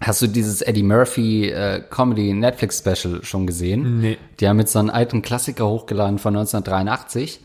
[0.00, 4.00] Hast du dieses Eddie Murphy äh, Comedy Netflix Special schon gesehen?
[4.00, 4.18] Nee.
[4.38, 7.40] Die haben jetzt so einen alten Klassiker hochgeladen von 1983.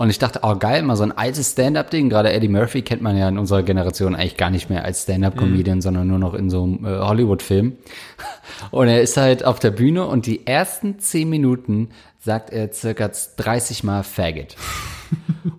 [0.00, 2.08] Und ich dachte, oh geil, mal so ein altes Stand-up-Ding.
[2.08, 5.82] Gerade Eddie Murphy kennt man ja in unserer Generation eigentlich gar nicht mehr als Stand-up-Comedian,
[5.82, 7.76] sondern nur noch in so einem äh, Hollywood-Film.
[8.70, 13.10] Und er ist halt auf der Bühne und die ersten zehn Minuten sagt er circa
[13.36, 14.56] 30 Mal Faggot.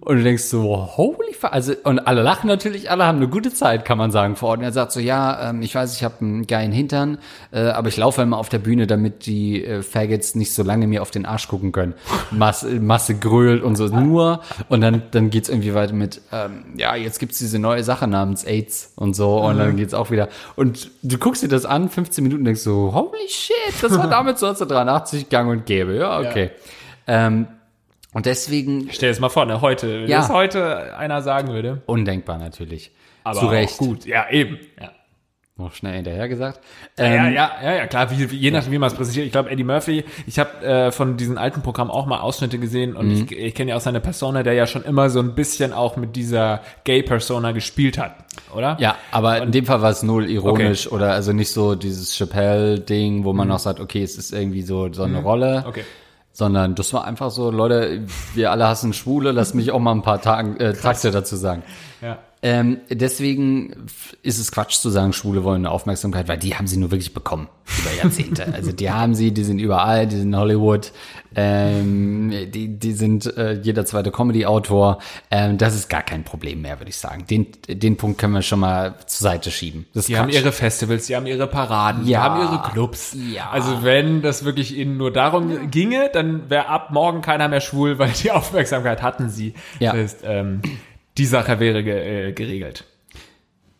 [0.02, 1.54] Und du denkst so, holy fuck.
[1.54, 4.60] Also, und alle lachen natürlich, alle haben eine gute Zeit, kann man sagen, vor Ort.
[4.60, 7.18] Und er sagt so, ja, ähm, ich weiß, ich habe einen geilen Hintern,
[7.52, 10.88] äh, aber ich laufe immer auf der Bühne, damit die äh, Faggots nicht so lange
[10.88, 11.94] mir auf den Arsch gucken können.
[12.32, 14.42] Masse, Masse grölt und so nur.
[14.70, 18.44] Und dann, dann geht's irgendwie weiter mit, ähm, ja, jetzt gibt's diese neue Sache namens
[18.44, 19.38] AIDS und so.
[19.38, 20.30] Und dann geht's auch wieder.
[20.56, 24.36] Und du guckst dir das an, 15 Minuten, denkst so, holy shit, das war damit
[24.36, 25.96] 1983 gang und gäbe.
[25.96, 26.52] Ja, okay.
[27.08, 27.48] Ähm,
[28.13, 30.17] und deswegen Stell dir das mal vor, ne, heute, wenn Ja.
[30.19, 31.82] das heute einer sagen würde.
[31.86, 32.91] Undenkbar natürlich.
[33.24, 33.74] Aber Zu Recht.
[33.74, 34.58] Auch gut, ja, eben.
[34.82, 34.91] Ja.
[35.58, 36.60] Noch schnell hinterher gesagt.
[36.97, 39.28] Ja, Ähm, ja, ja, ja, klar, wie, wie, je nachdem, wie man es präsentiert.
[39.28, 42.95] Ich glaube, Eddie Murphy, ich habe äh, von diesen alten Programmen auch mal Ausschnitte gesehen
[42.95, 43.13] und Mhm.
[43.30, 45.97] ich, ich kenne ja auch seine Persona, der ja schon immer so ein bisschen auch
[45.97, 48.15] mit dieser Gay-Persona gespielt hat,
[48.56, 48.76] oder?
[48.80, 53.24] Ja, aber in dem Fall war es null ironisch oder also nicht so dieses Chappelle-Ding,
[53.24, 55.62] wo man noch sagt, okay, es ist irgendwie so, so eine Rolle.
[55.62, 55.67] Mhm.
[55.67, 55.84] Okay.
[56.34, 60.02] Sondern das war einfach so, Leute, wir alle hassen Schwule, lass mich auch mal ein
[60.02, 61.63] paar Tagen, äh, Takte dazu sagen.
[62.02, 62.20] Ja.
[62.43, 63.86] Ähm, deswegen
[64.23, 67.13] ist es Quatsch zu sagen, Schwule wollen eine Aufmerksamkeit, weil die haben sie nur wirklich
[67.13, 67.47] bekommen
[67.80, 68.47] über Jahrzehnte.
[68.54, 70.91] also die haben sie, die sind überall, die sind in Hollywood,
[71.36, 74.97] ähm, die, die sind äh, jeder zweite Comedy-Autor.
[75.30, 77.25] Ähm, das ist gar kein Problem mehr, würde ich sagen.
[77.30, 79.86] Den, den Punkt können wir schon mal zur Seite schieben.
[79.93, 82.21] Das Die haben ihre Festivals, die haben ihre Paraden, die Ja.
[82.23, 83.15] haben ihre Clubs.
[83.34, 83.51] Ja.
[83.51, 87.99] Also wenn das wirklich ihnen nur darum ginge, dann wäre ab morgen keiner mehr schwul,
[87.99, 89.54] weil die Aufmerksamkeit hatten sie.
[89.80, 89.91] Ja.
[89.93, 90.62] Das heißt, ähm,
[91.17, 92.86] die Sache wäre ge äh, geregelt.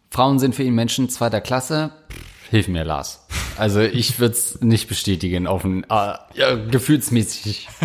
[0.10, 1.92] Frauen sind für ihn Menschen zweiter Klasse.
[2.12, 3.26] Pff, Hilf mir, Lars.
[3.58, 7.68] Also ich würde es nicht bestätigen, auf ein, äh, ja, gefühlsmäßig.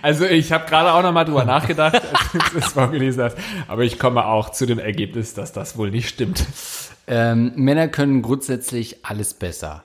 [0.00, 1.94] Also ich habe gerade auch noch mal drüber nachgedacht,
[2.32, 5.90] als du es vorgelesen hast, aber ich komme auch zu dem Ergebnis, dass das wohl
[5.90, 6.46] nicht stimmt.
[7.06, 9.84] Ähm, Männer können grundsätzlich alles besser.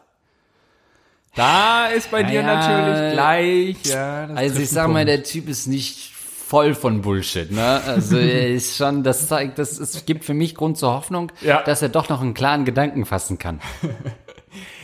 [1.35, 3.85] Da ist bei dir Ja, natürlich gleich.
[3.85, 6.12] Ja, das Also ich sag mal, der Typ ist nicht
[6.53, 7.81] voll von Bullshit, ne?
[7.87, 11.63] Also ist schon, das zeigt, das es gibt für mich Grund zur Hoffnung, Ja.
[11.63, 13.59] dass er doch noch einen klaren Gedanken fassen kann.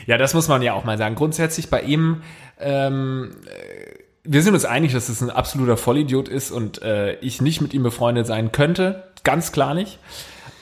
[0.07, 1.13] Ja, das muss man ja auch mal sagen.
[1.13, 2.23] Grundsätzlich bei ihm,
[2.59, 7.39] ähm, äh, wir sind uns einig, dass es ein absoluter Vollidiot ist und äh, ich
[7.43, 9.03] nicht mit ihm befreundet sein könnte.
[9.23, 9.99] Ganz klar nicht.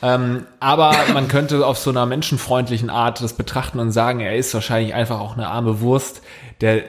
[0.02, 4.54] Ähm, aber man könnte auf so einer menschenfreundlichen Art das betrachten und sagen, er ist
[4.54, 6.22] wahrscheinlich einfach auch eine arme Wurst,
[6.60, 6.84] der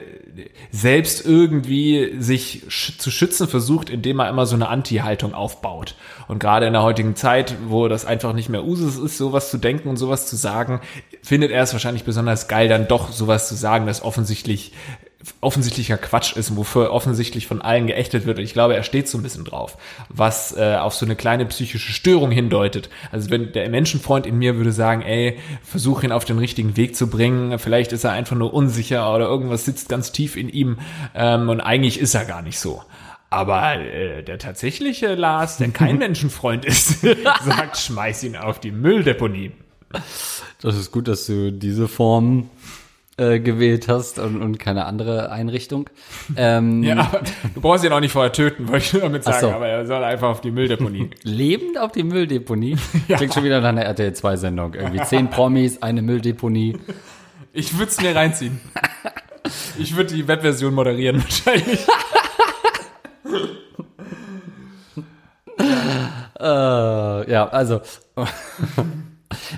[0.71, 5.95] selbst irgendwie sich sch zu schützen versucht, indem er immer so eine Anti-Haltung aufbaut.
[6.27, 9.57] Und gerade in der heutigen Zeit, wo das einfach nicht mehr Usus ist, sowas zu
[9.57, 10.81] denken und sowas zu sagen,
[11.21, 14.73] findet er es wahrscheinlich besonders geil, dann doch sowas zu sagen, das offensichtlich
[15.41, 18.37] offensichtlicher Quatsch ist, wofür offensichtlich von allen geächtet wird.
[18.37, 19.77] Und ich glaube, er steht so ein bisschen drauf,
[20.07, 22.89] was äh, auf so eine kleine psychische Störung hindeutet.
[23.11, 26.95] Also wenn der Menschenfreund in mir würde sagen, ey, versuch ihn auf den richtigen Weg
[26.95, 30.79] zu bringen, vielleicht ist er einfach nur unsicher oder irgendwas sitzt ganz tief in ihm
[31.13, 32.81] ähm, und eigentlich ist er gar nicht so.
[33.29, 37.01] Aber äh, der tatsächliche Lars, der kein Menschenfreund ist,
[37.45, 39.51] sagt, schmeiß ihn auf die Mülldeponie.
[40.61, 42.49] Das ist gut, dass du diese Form
[43.19, 45.89] äh, gewählt hast und, und keine andere Einrichtung.
[46.35, 47.21] Ähm, Ja, aber
[47.53, 49.51] du brauchst ihn auch nicht vorher töten, wollte ich nur damit sagen, so.
[49.51, 51.09] aber er soll einfach auf die Mülldeponie.
[51.23, 52.77] Lebend auf die Mülldeponie.
[53.07, 54.73] Klingt schon wieder nach einer RTL 2 Sendung.
[54.73, 56.77] Irgendwie zehn Promis, eine Mülldeponie.
[57.53, 58.59] Ich würde es mir reinziehen.
[59.77, 61.85] Ich würde die Webversion moderieren wahrscheinlich.
[66.39, 67.81] Äh, ja, also.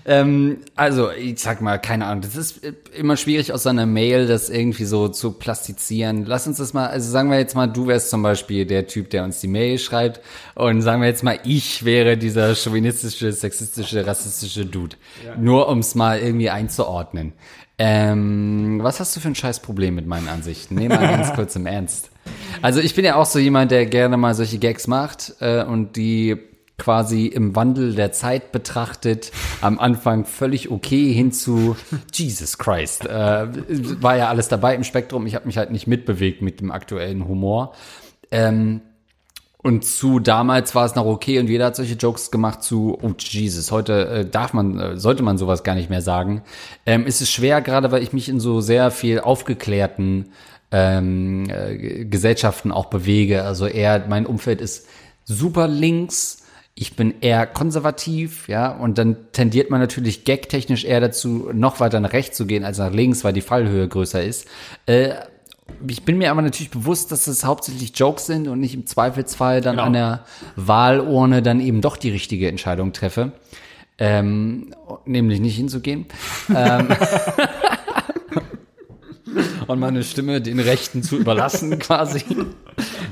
[0.05, 3.85] Ähm, also, ich sag mal, keine Ahnung, das ist äh, immer schwierig aus so einer
[3.85, 6.25] Mail das irgendwie so zu plastizieren.
[6.25, 9.09] Lass uns das mal, also sagen wir jetzt mal, du wärst zum Beispiel der Typ,
[9.09, 10.21] der uns die Mail schreibt
[10.55, 14.95] und sagen wir jetzt mal, ich wäre dieser chauvinistische, sexistische, rassistische Dude.
[15.37, 17.33] Nur um es mal irgendwie einzuordnen.
[17.77, 20.75] Ähm, was hast du für ein scheiß Problem mit meinen Ansichten?
[20.75, 22.11] Nehmen mal ganz kurz im Ernst.
[22.61, 25.95] Also ich bin ja auch so jemand, der gerne mal solche Gags macht äh, und
[25.95, 26.37] die
[26.81, 31.77] quasi im Wandel der Zeit betrachtet, am Anfang völlig okay hin zu
[32.11, 33.05] Jesus Christ.
[33.05, 33.47] Äh,
[34.01, 35.27] war ja alles dabei im Spektrum.
[35.27, 37.73] Ich habe mich halt nicht mitbewegt mit dem aktuellen Humor.
[38.31, 38.81] Ähm,
[39.57, 43.11] und zu damals war es noch okay und jeder hat solche Jokes gemacht zu, oh
[43.19, 46.41] Jesus, heute äh, darf man, äh, sollte man sowas gar nicht mehr sagen.
[46.87, 50.31] Ähm, es ist schwer, gerade weil ich mich in so sehr viel aufgeklärten
[50.71, 53.43] ähm, äh, Gesellschaften auch bewege.
[53.43, 54.87] Also eher, mein Umfeld ist
[55.25, 56.40] super links,
[56.81, 61.99] ich bin eher konservativ, ja, und dann tendiert man natürlich gagtechnisch eher dazu, noch weiter
[61.99, 64.47] nach rechts zu gehen als nach links, weil die Fallhöhe größer ist.
[64.87, 65.11] Äh,
[65.87, 69.61] ich bin mir aber natürlich bewusst, dass es hauptsächlich Jokes sind und ich im Zweifelsfall
[69.61, 69.85] dann genau.
[69.85, 73.31] an der Wahlurne dann eben doch die richtige Entscheidung treffe.
[73.99, 74.73] Ähm,
[75.05, 76.07] nämlich nicht hinzugehen.
[76.49, 76.87] ähm,
[79.67, 82.23] und meine Stimme den Rechten zu überlassen, quasi.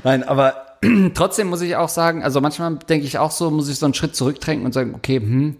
[0.02, 0.69] Nein, aber
[1.14, 3.94] trotzdem muss ich auch sagen, also manchmal denke ich auch so, muss ich so einen
[3.94, 5.56] Schritt zurücktränken und sagen, okay, hm,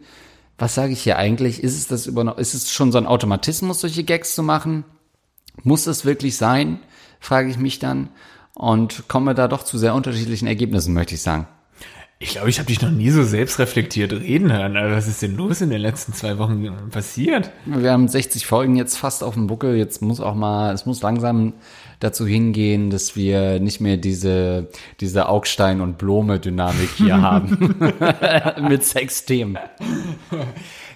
[0.58, 1.62] was sage ich hier eigentlich?
[1.62, 4.84] Ist es das über, ist es schon so ein Automatismus, solche Gags zu machen?
[5.62, 6.80] Muss es wirklich sein?
[7.18, 8.08] Frage ich mich dann
[8.54, 11.46] und komme da doch zu sehr unterschiedlichen Ergebnissen, möchte ich sagen.
[12.22, 14.76] Ich glaube, ich habe dich noch nie so selbstreflektiert reden hören.
[14.76, 17.50] Also, was ist denn los in den letzten zwei Wochen passiert?
[17.64, 19.74] Wir haben 60 Folgen jetzt fast auf dem Buckel.
[19.76, 21.54] Jetzt muss auch mal, es muss langsam
[22.00, 24.68] dazu hingehen, dass wir nicht mehr diese,
[25.00, 27.76] diese Augstein- und Blome-Dynamik hier haben.
[28.68, 29.58] Mit Sexthemen.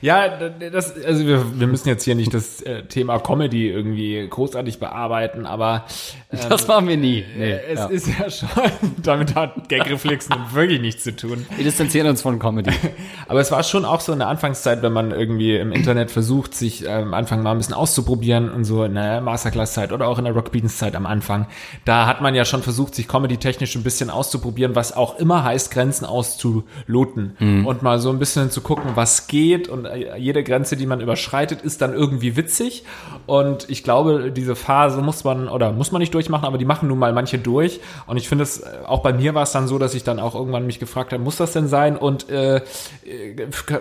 [0.05, 4.79] Ja, das, also wir, wir müssen jetzt hier nicht das äh, Thema Comedy irgendwie großartig
[4.79, 5.87] bearbeiten, aber
[6.31, 7.25] ähm, das machen wir nie.
[7.39, 7.87] Nee, es ja.
[7.87, 8.51] ist ja schon,
[9.03, 11.47] damit hat Gagreflex wirklich nichts zu tun.
[11.57, 12.71] Wir distanzieren uns von Comedy.
[13.29, 16.87] aber es war schon auch so eine Anfangszeit, wenn man irgendwie im Internet versucht, sich
[16.87, 20.27] am ähm, Anfang mal ein bisschen auszuprobieren und so in der Masterclass-Zeit oder auch in
[20.27, 21.47] der Rock Beans-Zeit am Anfang.
[21.87, 25.71] Da hat man ja schon versucht, sich Comedy-technisch ein bisschen auszuprobieren, was auch immer heißt,
[25.71, 27.65] Grenzen auszuloten mhm.
[27.65, 31.63] und mal so ein bisschen zu gucken, was geht und jede Grenze, die man überschreitet,
[31.63, 32.85] ist dann irgendwie witzig.
[33.27, 36.89] Und ich glaube, diese Phase muss man oder muss man nicht durchmachen, aber die machen
[36.89, 37.81] nun mal manche durch.
[38.07, 40.35] Und ich finde es, auch bei mir war es dann so, dass ich dann auch
[40.35, 41.97] irgendwann mich gefragt habe, muss das denn sein?
[41.97, 42.63] Und äh,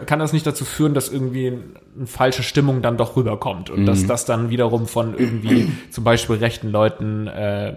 [0.06, 1.60] kann das nicht dazu führen, dass irgendwie
[1.96, 3.86] eine falsche Stimmung dann doch rüberkommt und mhm.
[3.86, 7.74] dass das dann wiederum von irgendwie zum Beispiel rechten Leuten äh,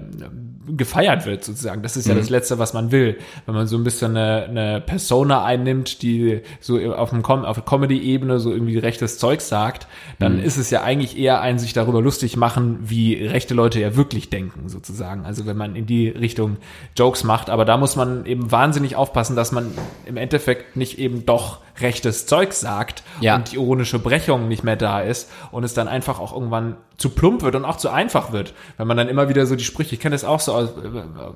[0.68, 1.82] gefeiert wird sozusagen.
[1.82, 2.18] Das ist ja mhm.
[2.18, 3.18] das Letzte, was man will.
[3.44, 7.64] Wenn man so ein bisschen eine, eine Persona einnimmt, die so auf, dem Com auf
[7.64, 9.86] Comedy-Ebene so irgendwie rechtes Zeug sagt,
[10.18, 10.42] dann mhm.
[10.42, 14.30] ist es ja eigentlich eher ein sich darüber lustig machen, wie rechte Leute ja wirklich
[14.30, 15.24] denken sozusagen.
[15.24, 16.56] Also wenn man in die Richtung
[16.96, 19.72] Jokes macht, aber da muss man eben wahnsinnig aufpassen, dass man
[20.04, 23.36] im Endeffekt nicht eben doch rechtes Zeug sagt ja.
[23.36, 27.10] und die ironische Brechung nicht mehr da ist und es dann einfach auch irgendwann zu
[27.10, 28.54] plump wird und auch zu einfach wird.
[28.78, 30.68] Wenn man dann immer wieder so die Sprüche, ich kenne das auch so,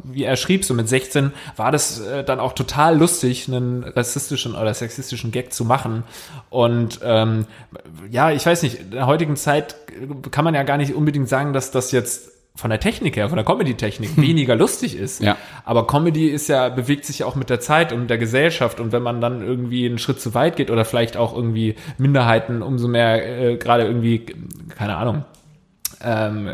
[0.05, 4.55] wie er schrieb, so mit 16 war das äh, dann auch total lustig, einen rassistischen
[4.55, 6.05] oder sexistischen Gag zu machen.
[6.49, 7.47] Und ähm,
[8.11, 9.77] ja, ich weiß nicht, in der heutigen Zeit
[10.31, 13.37] kann man ja gar nicht unbedingt sagen, dass das jetzt von der Technik her, von
[13.37, 15.23] der Comedy-Technik weniger lustig ist.
[15.23, 15.37] Ja.
[15.65, 18.81] Aber Comedy ist ja, bewegt sich ja auch mit der Zeit und der Gesellschaft.
[18.81, 22.63] Und wenn man dann irgendwie einen Schritt zu weit geht oder vielleicht auch irgendwie Minderheiten
[22.63, 24.27] umso mehr äh, gerade irgendwie,
[24.77, 25.25] keine Ahnung,
[26.03, 26.49] ähm,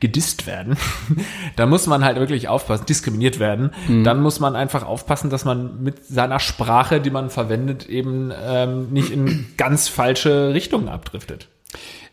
[0.00, 0.76] gedisst werden,
[1.56, 4.04] dann muss man halt wirklich aufpassen, diskriminiert werden, mhm.
[4.04, 8.88] dann muss man einfach aufpassen, dass man mit seiner Sprache, die man verwendet, eben ähm,
[8.90, 11.48] nicht in ganz falsche Richtungen abdriftet.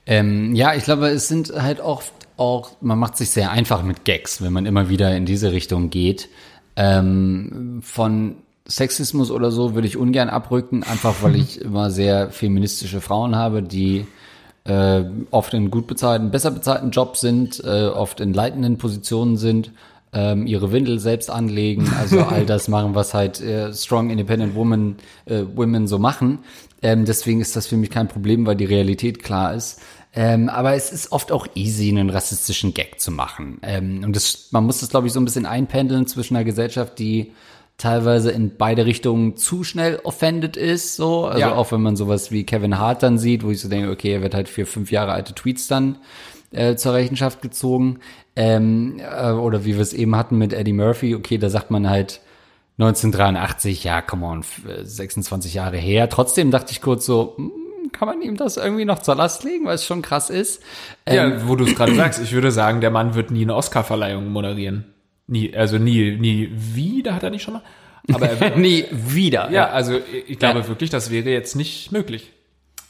[0.05, 4.05] Ähm, ja, ich glaube, es sind halt oft auch, man macht sich sehr einfach mit
[4.05, 6.29] Gags, wenn man immer wieder in diese Richtung geht.
[6.75, 8.35] Ähm, von
[8.67, 13.63] Sexismus oder so würde ich ungern abrücken, einfach weil ich immer sehr feministische Frauen habe,
[13.63, 14.05] die
[14.65, 19.71] äh, oft in gut bezahlten, besser bezahlten Jobs sind, äh, oft in leitenden Positionen sind,
[20.12, 24.97] ähm, ihre Windel selbst anlegen, also all das machen, was halt äh, strong independent women,
[25.25, 26.39] äh, women so machen.
[26.82, 29.82] Ähm, deswegen ist das für mich kein Problem, weil die Realität klar ist.
[30.17, 33.60] Ähm, aber es ist oft auch easy, einen rassistischen Gag zu machen.
[33.62, 36.97] Ähm, und das, man muss das, glaube ich, so ein bisschen einpendeln zwischen einer Gesellschaft,
[36.99, 37.34] die
[37.77, 41.25] teilweise in beide Richtungen zu schnell offended ist, so.
[41.25, 41.55] Also ja.
[41.55, 44.21] auch wenn man sowas wie Kevin Hart dann sieht, wo ich so denke, okay, er
[44.21, 45.97] wird halt für fünf Jahre alte Tweets dann
[46.51, 47.99] äh, zur Rechenschaft gezogen.
[48.35, 51.89] Ähm, äh, oder wie wir es eben hatten mit Eddie Murphy, okay, da sagt man
[51.89, 52.21] halt
[52.77, 54.43] 1983, ja, come on,
[54.83, 56.09] 26 Jahre her.
[56.09, 57.51] Trotzdem dachte ich kurz so, hm,
[57.91, 60.61] kann man ihm das irgendwie noch zur Last legen, weil es schon krass ist.
[61.05, 63.55] Ähm, ja, wo du es gerade sagst, ich würde sagen, der Mann wird nie eine
[63.55, 64.94] Oscar-Verleihung moderieren.
[65.27, 67.63] Nie, also nie, nie wieder hat er nicht schon mal.
[68.13, 69.49] Aber er wird, nie wieder.
[69.51, 70.67] Ja, also ich glaube ja.
[70.67, 72.31] wirklich, das wäre jetzt nicht möglich.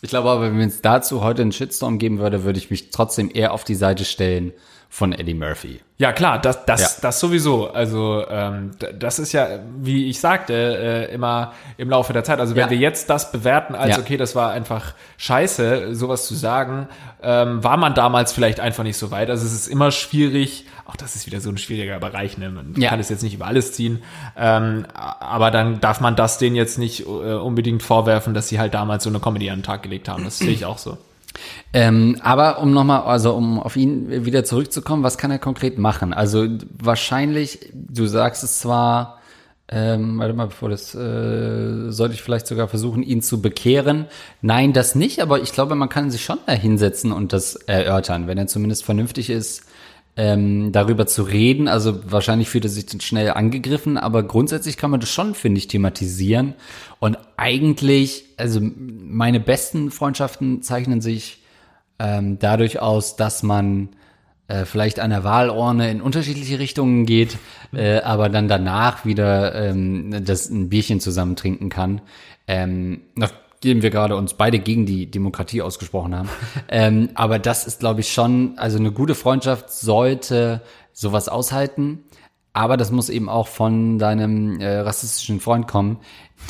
[0.02, 3.32] Ich glaube aber, wenn es dazu heute einen Shitstorm geben würde, würde ich mich trotzdem
[3.34, 4.54] eher auf die Seite stellen
[4.96, 5.82] von Eddie Murphy.
[5.98, 6.88] Ja, klar, das, das, Ja.
[7.02, 7.70] das sowieso.
[7.70, 12.40] Also ähm, das ist ja, wie ich sagte, äh, immer im Laufe der Zeit.
[12.40, 12.70] Also wenn Ja.
[12.70, 14.02] wir jetzt das bewerten als, Ja.
[14.02, 16.88] okay, das war einfach scheiße, sowas zu sagen,
[17.22, 19.30] ähm, war man damals vielleicht einfach nicht so weit.
[19.30, 22.50] Also es ist immer schwierig, auch das ist wieder so ein schwieriger Bereich, ne?
[22.50, 24.02] man kann es jetzt nicht über alles ziehen,
[24.38, 28.74] ähm, aber dann darf man das denen jetzt nicht äh, unbedingt vorwerfen, dass sie halt
[28.74, 30.24] damals so eine Comedy an den Tag gelegt haben.
[30.24, 30.98] Das sehe ich auch so.
[31.74, 36.14] Ähm, aber um nochmal, also um auf ihn wieder zurückzukommen, was kann er konkret machen?
[36.14, 39.20] Also wahrscheinlich, du sagst es zwar,
[39.68, 44.06] ähm, warte mal, bevor das, äh, sollte ich vielleicht sogar versuchen, ihn zu bekehren.
[44.42, 48.28] Nein, das nicht, aber ich glaube, man kann sich schon da hinsetzen und das erörtern,
[48.28, 49.64] wenn er zumindest vernünftig ist,
[50.18, 51.68] ähm, darüber zu reden.
[51.68, 55.60] Also wahrscheinlich fühlt er sich dann schnell angegriffen, aber grundsätzlich kann man das schon, finde
[55.60, 56.54] ich, thematisieren.
[57.00, 61.44] Und eigentlich, also meine besten Freundschaften zeichnen sich
[62.00, 63.90] ähm, dadurch aus, dass man
[64.48, 67.38] äh, vielleicht an der Wahlurne in unterschiedliche Richtungen geht,
[67.74, 72.02] äh, aber dann danach wieder ähm, das ein Bierchen zusammen trinken kann.
[72.48, 73.02] Ähm,
[73.66, 76.30] nachdem wir gerade uns beide gegen die Demokratie ausgesprochen haben.
[76.70, 80.62] ähm, aber das ist, glaube ich, schon, also eine gute Freundschaft sollte
[80.94, 82.04] sowas aushalten.
[82.54, 85.98] Aber das muss eben auch von deinem äh, rassistischen Freund kommen.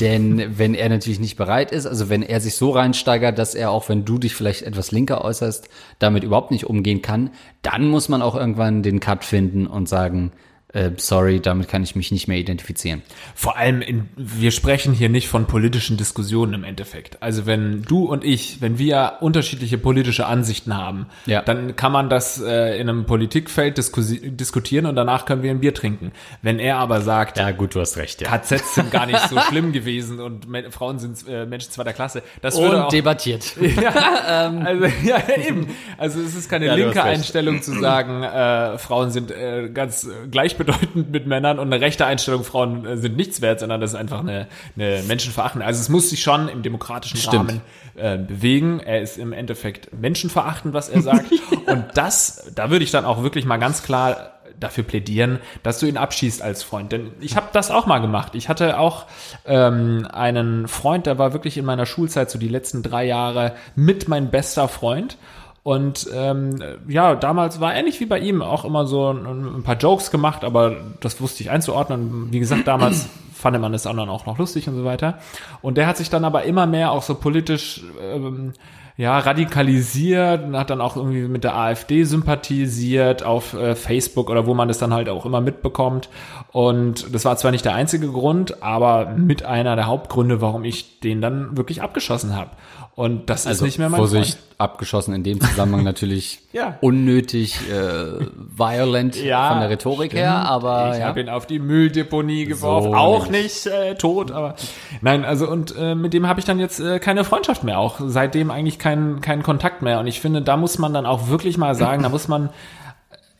[0.01, 3.71] Denn wenn er natürlich nicht bereit ist, also wenn er sich so reinsteigert, dass er
[3.71, 7.29] auch, wenn du dich vielleicht etwas linker äußerst, damit überhaupt nicht umgehen kann,
[7.61, 10.33] dann muss man auch irgendwann den Cut finden und sagen,
[10.75, 13.01] äh, sorry, damit kann ich mich nicht mehr identifizieren.
[13.33, 17.23] Vor allem, in, wir sprechen hier nicht von politischen Diskussionen im Endeffekt.
[17.23, 21.41] Also wenn du und ich, wenn wir unterschiedliche politische Ansichten haben, Ja.
[21.41, 25.73] dann kann man das äh, in einem Politikfeld diskutieren und danach können wir ein Bier
[25.73, 26.11] trinken.
[26.41, 28.37] Wenn er aber sagt, Ja, gut, du hast recht, ja.
[28.37, 32.21] KZs sind gar nicht so schlimm gewesen und Me Frauen sind äh, Menschen zweiter Klasse,
[32.41, 33.55] das würde Und auch debattiert.
[33.81, 33.91] ja,
[34.65, 35.67] also, ja, eben.
[35.97, 37.01] Also es ist keine Ja, linke.
[37.03, 40.27] Einstellung zu sagen, äh, Frauen sind äh, ganz äh,
[40.65, 43.95] gleichbedeutend mit Männern und eine rechte Einstellung, Frauen äh, sind nichts wert, sondern das ist
[43.95, 45.65] einfach eine, eine menschenverachtende.
[45.65, 47.49] Also es muss sich schon im demokratischen Stimmt.
[47.49, 47.61] Rahmen
[47.95, 48.79] äh, bewegen.
[48.79, 51.31] Er ist im Endeffekt menschenverachtend, was er sagt.
[51.67, 55.85] und das, da würde ich dann auch wirklich mal ganz klar dafür plädieren, dass du
[55.85, 56.91] ihn abschießt als Freund.
[56.91, 58.35] Denn ich habe das auch mal gemacht.
[58.35, 59.05] Ich hatte auch
[59.45, 64.07] ähm, einen Freund, der war wirklich in meiner Schulzeit so die letzten drei Jahre mit
[64.07, 65.17] mein bester Freund.
[65.65, 69.77] Und ähm, ja, damals war ähnlich wie bei ihm auch immer so ein, ein paar
[69.77, 72.31] Jokes gemacht, aber das wusste ich einzuordnen.
[72.31, 75.17] Wie gesagt, damals fand man es anderen auch noch lustig und so weiter.
[75.63, 78.53] Und der hat sich dann aber immer mehr auch so politisch ähm,
[78.97, 84.45] ja, radikalisiert und hat dann auch irgendwie mit der AfD sympathisiert auf äh, Facebook oder
[84.45, 86.09] wo man das dann halt auch immer mitbekommt.
[86.51, 90.99] Und das war zwar nicht der einzige Grund, aber mit einer der Hauptgründe, warum ich
[90.99, 92.51] den dann wirklich abgeschossen habe.
[92.97, 94.55] Und das ist nicht mehr mein Also Vorsicht, Freund.
[94.57, 96.77] abgeschossen in dem Zusammenhang natürlich Ja.
[96.79, 98.25] unnötig äh,
[98.57, 100.23] violent Ja, von der Rhetorik stimmt.
[100.23, 101.07] her, aber ich ja.
[101.07, 102.91] habe ihn auf die Mülldeponie geworfen.
[102.91, 104.55] So auch nicht äh, tot, aber
[105.01, 107.99] nein, also und äh, mit dem habe ich dann jetzt äh, keine Freundschaft mehr, auch
[108.05, 109.99] seitdem eigentlich keinen keinen Kontakt mehr.
[109.99, 112.49] Und ich finde, da muss man dann auch wirklich mal sagen, da muss man,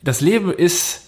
[0.02, 1.05] das Leben ist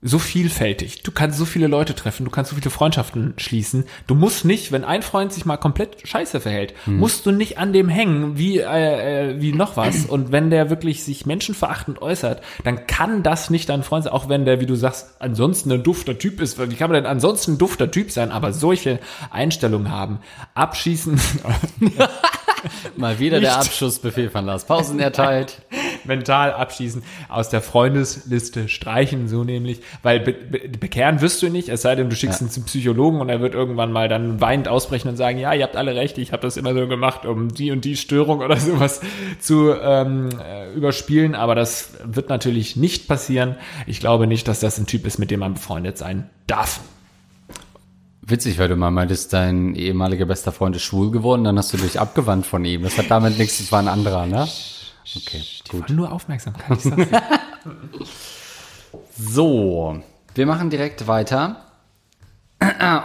[0.00, 1.02] so vielfältig.
[1.02, 3.84] Du kannst so viele Leute treffen, du kannst so viele Freundschaften schließen.
[4.06, 7.72] Du musst nicht, wenn ein Freund sich mal komplett scheiße verhält, musst du nicht an
[7.72, 10.06] dem hängen wie äh, äh, wie noch was.
[10.06, 14.28] Und wenn der wirklich sich menschenverachtend äußert, dann kann das nicht dein Freund sein, auch
[14.28, 16.58] wenn der, wie du sagst, ansonsten ein dufter Typ ist.
[16.58, 20.20] Wie kann man denn ansonsten ein dufter Typ sein, aber solche Einstellungen haben?
[20.54, 21.20] Abschießen,
[22.96, 23.68] Mal wieder der Nicht.
[23.68, 25.62] Abschussbefehl von Lars Pausen erteilt.
[26.08, 31.68] mental abschießen, aus der Freundesliste streichen, so nämlich, weil be be bekehren wirst du nicht,
[31.68, 32.46] es sei denn, du schickst Ja.
[32.46, 35.62] ihn zum Psychologen und er wird irgendwann mal dann weinend ausbrechen und sagen, ja, ihr
[35.62, 38.56] habt alle recht, ich habe das immer so gemacht, um die und die Störung oder
[38.56, 39.00] sowas
[39.38, 43.54] zu ähm, äh, überspielen, aber das wird natürlich nicht passieren.
[43.86, 46.80] Ich glaube nicht, dass das ein Typ ist, mit dem man befreundet sein darf.
[48.22, 51.78] Witzig, weil du mal meintest, dein ehemaliger bester Freund ist schwul geworden, dann hast du
[51.78, 52.82] dich abgewandt von ihm.
[52.82, 54.46] Das hat damit nichts, das war ein anderer, ne?
[55.16, 55.90] Okay, gut.
[55.90, 56.78] Nur Aufmerksamkeit.
[59.20, 60.00] So,
[60.34, 61.64] wir machen direkt weiter.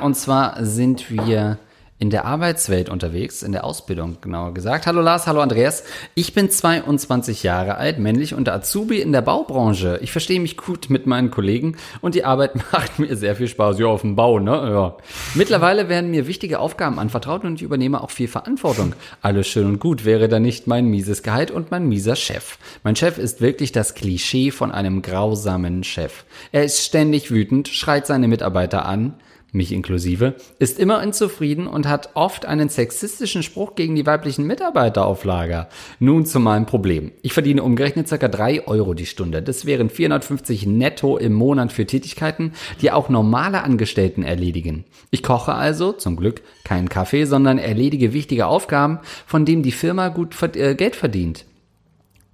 [0.01, 1.57] Und zwar sind wir
[1.99, 4.87] in der Arbeitswelt unterwegs, in der Ausbildung genauer gesagt.
[4.87, 5.83] Hallo Lars, hallo Andreas.
[6.15, 9.99] Ich bin 22 Jahre alt, männlich und Azubi in der Baubranche.
[10.01, 13.79] Ich verstehe mich gut mit meinen Kollegen und die Arbeit macht mir sehr viel Spaß.
[13.79, 14.51] Ja, auf dem Bau, ne?
[14.51, 14.97] Ja.
[15.35, 18.93] Mittlerweile werden mir wichtige Aufgaben anvertraut und ich übernehme auch viel Verantwortung.
[19.21, 22.57] Alles schön und gut wäre da nicht mein mieses Gehalt und mein mieser Chef.
[22.83, 26.25] Mein Chef ist wirklich das Klischee von einem grausamen Chef.
[26.51, 29.13] Er ist ständig wütend, schreit seine Mitarbeiter an,
[29.53, 35.05] mich inklusive, ist immer unzufrieden und hat oft einen sexistischen Spruch gegen die weiblichen Mitarbeiter
[35.05, 35.69] auf Lager.
[35.99, 37.11] Nun zu meinem Problem.
[37.21, 38.27] Ich verdiene umgerechnet ca.
[38.27, 39.41] 3 Euro die Stunde.
[39.41, 44.85] Das wären 450 netto im Monat für Tätigkeiten, die auch normale Angestellten erledigen.
[45.11, 50.09] Ich koche also, zum Glück, keinen Kaffee, sondern erledige wichtige Aufgaben, von denen die Firma
[50.09, 51.45] gut äh, Geld verdient.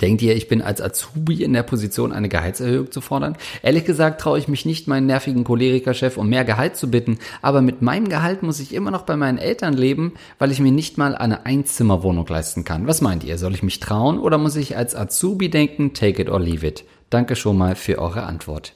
[0.02, 3.36] Denkt ihr, ich bin als Azubi in der Position, eine Gehaltserhöhung zu fordern?
[3.62, 7.62] Ehrlich gesagt traue ich mich nicht, meinen nervigen Cholerikerchef um mehr Gehalt zu bitten, aber
[7.62, 10.98] mit meinem Gehalt muss ich immer noch bei meinen Eltern leben, weil ich mir nicht
[10.98, 12.88] mal eine Einzimmerwohnung leisten kann.
[12.88, 13.38] Was meint ihr?
[13.38, 16.86] Soll ich mich trauen oder muss ich als Azubi denken, take it or leave it?
[17.10, 18.76] Danke schon mal für eure Antwort.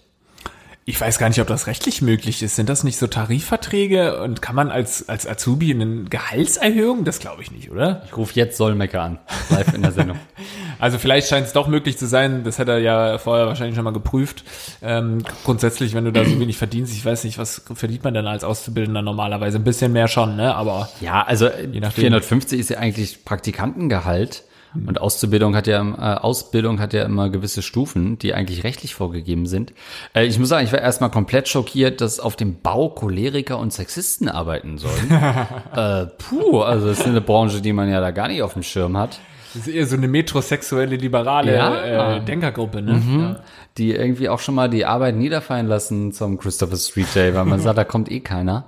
[0.86, 2.58] Ich weiß gar nicht, ob das rechtlich möglich ist.
[2.58, 7.06] Sind das nicht so Tarifverträge und kann man als, als Azubi eine Gehaltserhöhung?
[7.06, 8.04] Das glaube ich nicht, oder?
[8.06, 9.18] Ich rufe jetzt Solmecke an,
[9.50, 10.20] live in der Sendung.
[10.80, 12.44] also vielleicht scheint es doch möglich zu sein.
[12.44, 14.44] Das hat er ja vorher wahrscheinlich schon mal geprüft.
[14.82, 18.28] Ähm, grundsätzlich, wenn du da so wenig verdienst, ich weiß nicht, was verdient man denn
[18.28, 19.60] als Auszubildender normalerweise?
[19.60, 20.54] Ein bisschen mehr schon, ne?
[20.54, 24.44] Aber ja, also 450 ist ja eigentlich Praktikantengehalt.
[24.76, 29.46] Und Auszubildung hat ja, äh, Ausbildung hat ja immer gewisse Stufen, die eigentlich rechtlich vorgegeben
[29.46, 29.74] sind.
[30.14, 33.72] Äh, ich muss sagen, ich war erstmal komplett schockiert, dass auf dem Bau Choleriker und
[33.72, 35.12] Sexisten arbeiten sollen.
[35.76, 38.64] äh, puh, also das ist eine Branche, die man ja da gar nicht auf dem
[38.64, 39.20] Schirm hat.
[39.54, 42.16] Das ist eher so eine metrosexuelle, liberale ja.
[42.16, 42.94] äh, Denkergruppe, ne?
[42.94, 43.20] Mhm.
[43.20, 43.40] Ja.
[43.78, 47.60] Die irgendwie auch schon mal die Arbeit niederfallen lassen zum Christopher Street Day, weil man
[47.60, 48.66] sagt, da kommt eh keiner.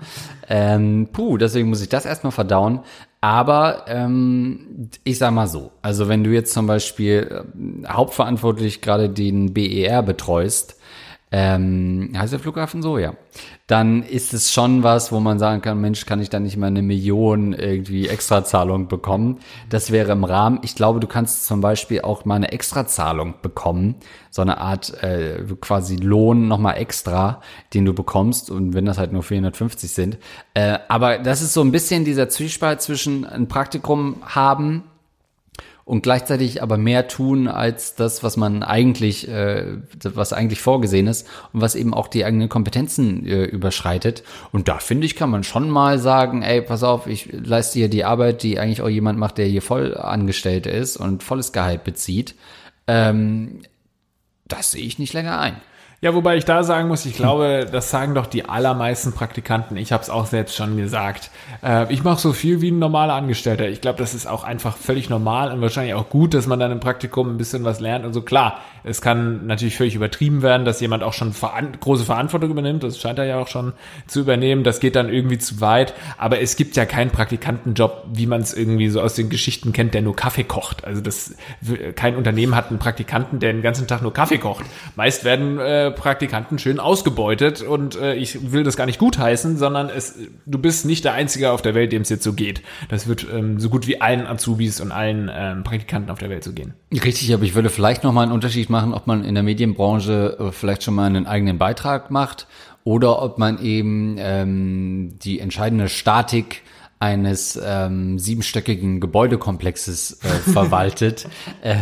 [0.48, 2.82] Ähm, puh, deswegen muss ich das erstmal verdauen.
[3.26, 7.44] Aber ähm, ich sag mal so, also wenn du jetzt zum Beispiel
[7.84, 10.80] äh, hauptverantwortlich gerade den BER betreust,
[11.38, 13.14] ähm, heißt der Flughafen so, ja.
[13.68, 16.68] Dann ist es schon was, wo man sagen kann, Mensch, kann ich da nicht mal
[16.68, 19.40] eine Million irgendwie Extrazahlung bekommen?
[19.70, 20.60] Das wäre im Rahmen.
[20.64, 23.96] Ich glaube, du kannst zum Beispiel auch mal eine Extrazahlung bekommen,
[24.30, 27.42] so eine Art äh, quasi Lohn nochmal extra,
[27.74, 30.18] den du bekommst und wenn das halt nur 450 sind.
[30.54, 34.86] Äh, aber das ist so ein bisschen dieser Zwiespalt zwischen ein Praktikum haben
[35.86, 41.28] und gleichzeitig aber mehr tun als das, was man eigentlich, äh, was eigentlich vorgesehen ist
[41.54, 44.24] und was eben auch die eigenen Kompetenzen äh, überschreitet.
[44.52, 47.88] Und da finde ich, kann man schon mal sagen, ey, pass auf, ich leiste hier
[47.88, 51.84] die Arbeit, die eigentlich auch jemand macht, der hier voll angestellt ist und volles Gehalt
[51.84, 52.34] bezieht.
[52.88, 53.62] Ähm,
[54.48, 55.58] das sehe ich nicht länger ein.
[56.06, 59.76] Ja, wobei ich da sagen muss, ich glaube, das sagen doch die allermeisten Praktikanten.
[59.76, 61.32] Ich habe es auch selbst schon gesagt.
[61.64, 63.68] Äh, ich mache so viel wie ein normaler Angestellter.
[63.70, 66.72] Ich glaube, das ist auch einfach völlig normal und wahrscheinlich auch gut, dass man dann
[66.72, 68.06] im Praktikum ein bisschen was lernt.
[68.06, 72.06] Und so klar, es kann natürlich völlig übertrieben werden, dass jemand auch schon veran große
[72.06, 72.84] Verantwortung übernimmt.
[72.84, 73.74] Das scheint er ja auch schon
[74.06, 74.64] zu übernehmen.
[74.64, 75.96] Das geht dann irgendwie zu weit.
[76.20, 79.96] Aber es gibt ja keinen Praktikantenjob, wie man es irgendwie so aus den Geschichten kennt,
[79.96, 80.86] der nur Kaffee kocht.
[80.86, 81.34] Also das
[81.96, 84.66] kein Unternehmen hat einen Praktikanten, der den ganzen Tag nur Kaffee kocht.
[84.96, 89.90] Meist werden äh, Praktikanten schön ausgebeutet und äh, ich will das gar nicht gutheißen, sondern
[89.90, 90.16] es,
[90.46, 92.62] du bist nicht der Einzige auf der Welt, dem es jetzt so geht.
[92.90, 96.44] Das wird ähm, so gut wie allen Azubis und allen ähm, Praktikanten auf der Welt
[96.44, 96.74] so gehen.
[96.92, 100.52] Richtig, aber ich würde vielleicht nochmal einen Unterschied machen, ob man in der Medienbranche äh,
[100.52, 102.48] vielleicht schon mal einen eigenen Beitrag macht
[102.84, 106.62] oder ob man eben ähm, die entscheidende Statik
[107.00, 111.28] eines ähm, siebenstöckigen Gebäudekomplexes äh, verwaltet.
[111.62, 111.76] äh,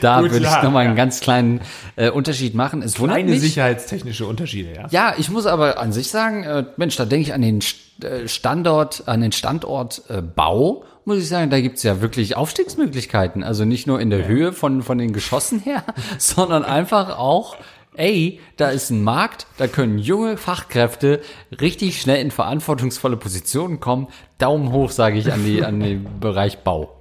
[0.00, 0.88] da Gut, würde ich nochmal ja.
[0.90, 1.60] einen ganz kleinen
[1.96, 2.82] äh, Unterschied machen.
[2.82, 4.86] Es wundert Kleine mich, sicherheitstechnische Unterschiede, ja.
[4.90, 7.60] Ja, ich muss aber an sich sagen, äh, Mensch, da denke ich an den
[8.02, 13.42] äh, Standort, an den Standort äh, Bau muss ich sagen, da gibt's ja wirklich Aufstiegsmöglichkeiten.
[13.42, 14.26] Also nicht nur in der ja.
[14.26, 15.82] Höhe von, von den Geschossen her,
[16.18, 17.56] sondern einfach auch
[17.94, 21.20] ey, da ist ein Markt, da können junge Fachkräfte
[21.60, 24.08] richtig schnell in verantwortungsvolle Positionen kommen.
[24.38, 26.96] Daumen hoch, sage ich, an, die, an den Bereich Bau.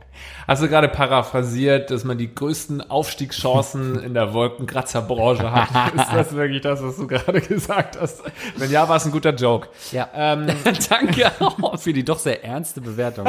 [0.48, 5.94] Hast du gerade paraphrasiert, dass man die größten Aufstiegschancen in der Wolkenkratzerbranche hat?
[5.96, 8.24] Ist das wirklich das, was du gerade gesagt hast?
[8.58, 9.70] Wenn ja, war es ein guter Joke.
[9.92, 10.10] Ja.
[10.14, 10.48] Ähm.
[10.90, 11.32] Danke
[11.78, 13.28] für die doch sehr ernste Bewertung.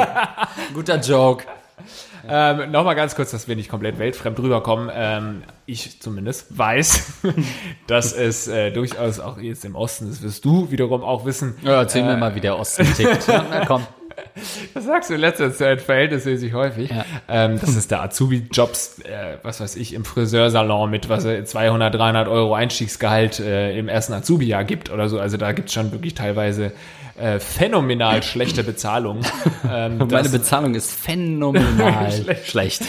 [0.73, 1.45] guter Joke.
[2.27, 4.89] Ähm, Nochmal ganz kurz, dass wir nicht komplett weltfremd rüberkommen.
[4.93, 7.23] Ähm, ich zumindest weiß,
[7.87, 11.55] dass es äh, durchaus auch jetzt im Osten, das wirst du wiederum auch wissen.
[11.63, 13.27] Ja, erzähl äh, mir mal, wie der Osten tickt.
[13.27, 13.85] Na komm.
[14.73, 16.89] Das sagst du in letzter Zeit verhältnismäßig häufig.
[16.89, 17.05] Ja.
[17.27, 22.27] Ähm, das ist der Azubi-Jobs, äh, was weiß ich, im Friseursalon mit was 200, 300
[22.27, 25.19] Euro Einstiegsgehalt äh, im ersten Azubi-Jahr gibt oder so.
[25.19, 26.71] Also da gibt es schon wirklich teilweise
[27.19, 29.21] äh, phänomenal schlechte Bezahlung.
[29.73, 32.47] Ähm, Meine Bezahlung ist phänomenal schlecht.
[32.47, 32.81] schlecht.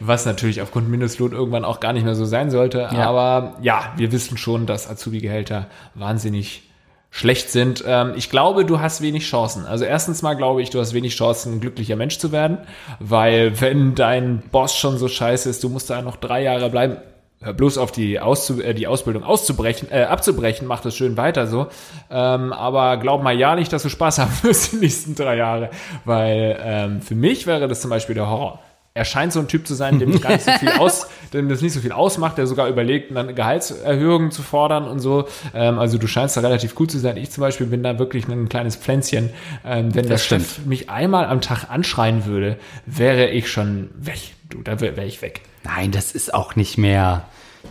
[0.00, 2.88] Was natürlich aufgrund Mindestlohn irgendwann auch gar nicht mehr so sein sollte.
[2.92, 3.06] Ja.
[3.08, 6.67] Aber ja, wir wissen schon, dass Azubi-Gehälter wahnsinnig
[7.10, 7.82] schlecht sind.
[7.86, 9.66] Ähm, ich glaube, du hast wenig Chancen.
[9.66, 12.58] Also erstens mal glaube ich, du hast wenig Chancen, ein glücklicher Mensch zu werden,
[13.00, 16.98] weil wenn dein Boss schon so scheiße ist, du musst da noch drei Jahre bleiben.
[17.40, 21.46] hör bloß auf die, Auszu äh, die Ausbildung auszubrechen, äh, abzubrechen, mach das schön weiter
[21.46, 21.68] so.
[22.10, 25.70] Ähm, aber glaub mal ja nicht, dass du Spaß haben wirst die nächsten drei Jahre,
[26.04, 28.60] weil ähm, für mich wäre das zum Beispiel der Horror.
[28.98, 31.62] Er scheint so ein Typ zu sein, dem gar nicht so viel aus, dem das
[31.62, 35.28] nicht so viel ausmacht, der sogar überlegt, eine Gehaltserhöhung zu fordern und so.
[35.54, 37.16] Ähm, also du scheinst da relativ gut zu sein.
[37.16, 39.30] Ich zum Beispiel bin da wirklich ein kleines Pflänzchen.
[39.64, 44.18] Ähm, wenn der Chef mich einmal am Tag anschreien würde, wäre ich schon weg.
[44.48, 45.42] Du, da wäre wär ich weg.
[45.62, 47.24] Nein, das ist auch nicht mehr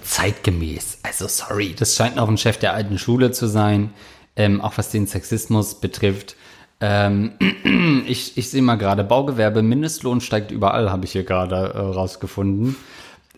[0.03, 0.99] zeitgemäß.
[1.03, 3.91] Also sorry, das scheint noch ein Chef der alten Schule zu sein,
[4.37, 6.37] ähm, auch was den Sexismus betrifft.
[6.79, 7.33] Ähm,
[8.07, 12.75] ich, ich sehe mal gerade, Baugewerbe, Mindestlohn steigt überall, habe ich hier gerade äh, rausgefunden.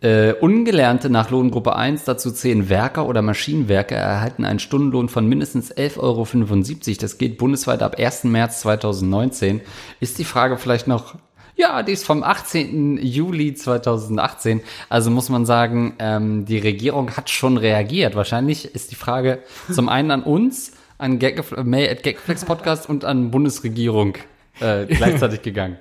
[0.01, 5.73] Äh, Ungelernte nach Lohngruppe 1, dazu zehn Werker oder Maschinenwerker, erhalten einen Stundenlohn von mindestens
[5.73, 6.97] 11,75 Euro.
[7.01, 8.25] Das geht bundesweit ab 1.
[8.25, 9.59] März 2019.
[9.99, 11.15] Ist die Frage vielleicht noch
[11.59, 12.99] ja, die ist vom 18.
[13.01, 14.61] Juli 2018.
[14.87, 18.15] Also muss man sagen, ähm, die Regierung hat schon reagiert.
[18.15, 21.17] Wahrscheinlich ist die Frage zum einen an uns, an
[21.63, 24.15] Mail at Gagflex Podcast und an Bundesregierung
[24.59, 25.77] äh, gleichzeitig gegangen.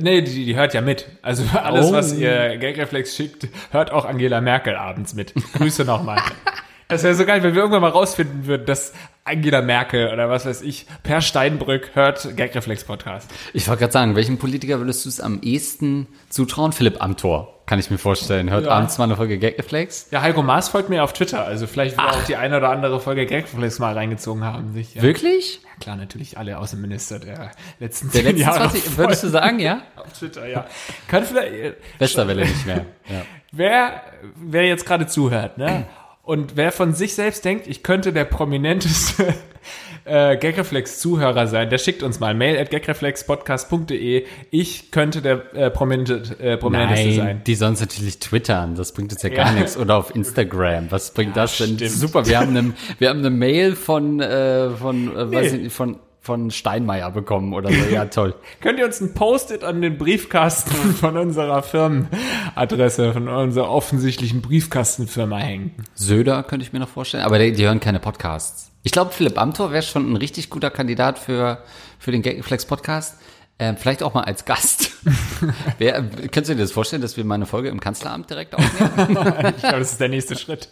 [0.00, 1.06] Nee, die, die hört ja mit.
[1.22, 1.92] Also alles, oh.
[1.92, 5.34] was ihr Gagreflex schickt, hört auch Angela Merkel abends mit.
[5.54, 6.20] Grüße nochmal.
[6.90, 10.46] Das wäre so geil, wenn wir irgendwann mal rausfinden würden, dass Angela Merkel oder was
[10.46, 13.30] weiß ich, Per Steinbrück hört Gagreflex Podcast.
[13.52, 16.72] Ich wollte gerade sagen, welchem Politiker würdest du es am ehesten zutrauen?
[16.72, 18.48] Philipp Amthor, kann ich mir vorstellen.
[18.48, 18.70] Hört ja.
[18.70, 20.08] abends mal eine Folge Gagreflex?
[20.12, 23.00] Ja, Heiko Maas folgt mir auf Twitter, also vielleicht will auch die eine oder andere
[23.00, 24.72] Folge Gagreflex mal reingezogen haben.
[24.72, 25.02] Sich, ja.
[25.02, 25.60] Wirklich?
[25.62, 28.70] Ja, klar, natürlich alle Außenminister der letzten der letzten Jahre.
[28.70, 29.82] 20, würdest du sagen, ja?
[29.94, 30.64] auf Twitter, ja.
[31.06, 31.76] Kann vielleicht...
[31.98, 33.22] Westerwelle nicht mehr, ja.
[33.52, 34.02] Wer,
[34.36, 35.86] wer jetzt gerade zuhört, ne?
[36.28, 39.32] Und wer von sich selbst denkt, ich könnte der prominenteste
[40.04, 44.26] äh, Gagreflex-Zuhörer sein, der schickt uns mal mail at gagreflexpodcast.de.
[44.50, 47.42] Ich könnte der äh, prominente, äh, prominenteste Nein, sein.
[47.46, 49.52] Die sonst natürlich twittern, das bringt jetzt ja gar ja.
[49.52, 49.78] nichts.
[49.78, 51.76] Oder auf Instagram, was bringt ja, das denn?
[51.76, 51.92] Stimmt.
[51.92, 55.34] Super, wir haben eine, wir haben eine Mail von, äh, von, äh, nee.
[55.34, 55.98] weiß ich von
[56.28, 57.84] von Steinmeier bekommen oder so.
[57.90, 58.34] Ja, toll.
[58.60, 65.38] Könnt ihr uns ein Post-it an den Briefkasten von unserer Firmenadresse, von unserer offensichtlichen Briefkastenfirma
[65.38, 65.72] hängen?
[65.94, 68.70] Söder könnte ich mir noch vorstellen, aber die, die hören keine Podcasts.
[68.82, 71.62] Ich glaube, Philipp Amthor wäre schon ein richtig guter Kandidat für,
[71.98, 73.16] für den Gaggeflex Podcast.
[73.58, 74.98] Ähm, vielleicht auch mal als Gast.
[75.78, 79.54] Wer, könntest du dir das vorstellen, dass wir mal eine Folge im Kanzleramt direkt aufnehmen?
[79.56, 80.68] ich glaube, das ist der nächste Schritt.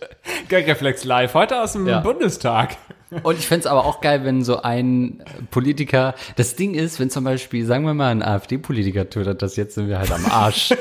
[0.50, 2.00] Gagreflex live, heute aus dem ja.
[2.00, 2.76] Bundestag.
[3.22, 7.10] Und ich fände es aber auch geil, wenn so ein Politiker, das Ding ist, wenn
[7.10, 10.74] zum Beispiel, sagen wir mal, ein AfD-Politiker twittert das, jetzt sind wir halt am Arsch.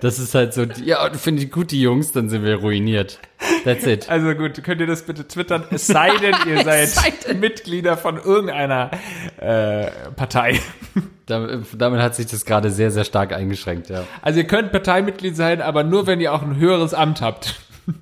[0.00, 3.18] Das ist halt so, ja, finde ich gut, die Jungs, dann sind wir ruiniert.
[3.64, 4.08] That's it.
[4.08, 6.92] Also gut, könnt ihr das bitte twittern, es sei denn, ihr seid
[7.40, 8.90] Mitglieder von irgendeiner
[9.38, 10.60] äh, Partei.
[11.26, 14.04] Damit, damit hat sich das gerade sehr, sehr stark eingeschränkt, ja.
[14.22, 17.56] Also ihr könnt Parteimitglied sein, aber nur, wenn ihr auch ein höheres Amt habt.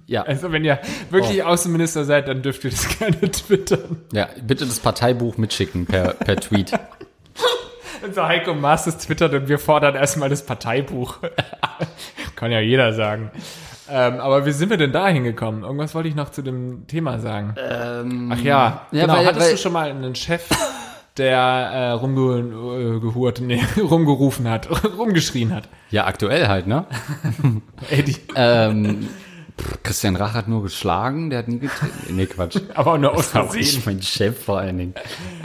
[0.06, 0.22] Ja.
[0.34, 0.78] Also wenn ihr
[1.10, 1.46] wirklich oh.
[1.46, 3.98] Außenminister seid, dann dürft ihr das gerne twittern.
[4.12, 6.72] Ja, bitte das Parteibuch mitschicken per, per Tweet.
[8.04, 11.20] Und so Heiko Maas das twittert und wir fordern erstmal das Parteibuch.
[12.36, 13.30] Kann ja jeder sagen.
[13.88, 15.62] Ähm, aber wie sind wir denn da hingekommen?
[15.62, 17.54] Irgendwas wollte ich noch zu dem Thema sagen.
[17.56, 19.16] Ähm, Ach ja, ja genau.
[19.16, 20.48] Weil, Hattest weil, du schon mal einen Chef,
[21.16, 24.68] der äh, rumgehurt, nee, rumgerufen hat,
[24.98, 25.68] rumgeschrien hat?
[25.90, 26.86] Ja, aktuell halt, ne?
[27.90, 28.16] Eddie.
[28.34, 29.08] ähm,
[29.82, 32.16] Christian Rach hat nur geschlagen, der hat nie getreten.
[32.16, 32.58] Nee, Quatsch.
[32.74, 33.60] Aber nur aus Versehen.
[33.60, 34.94] Ich mein Chef vor allen Dingen.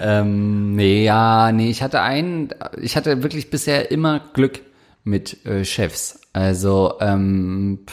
[0.02, 2.50] Ähm, nee, ja, nee, ich hatte einen,
[2.82, 4.62] ich hatte wirklich bisher immer Glück
[5.04, 6.22] mit äh, Chefs.
[6.34, 7.86] Also, ähm,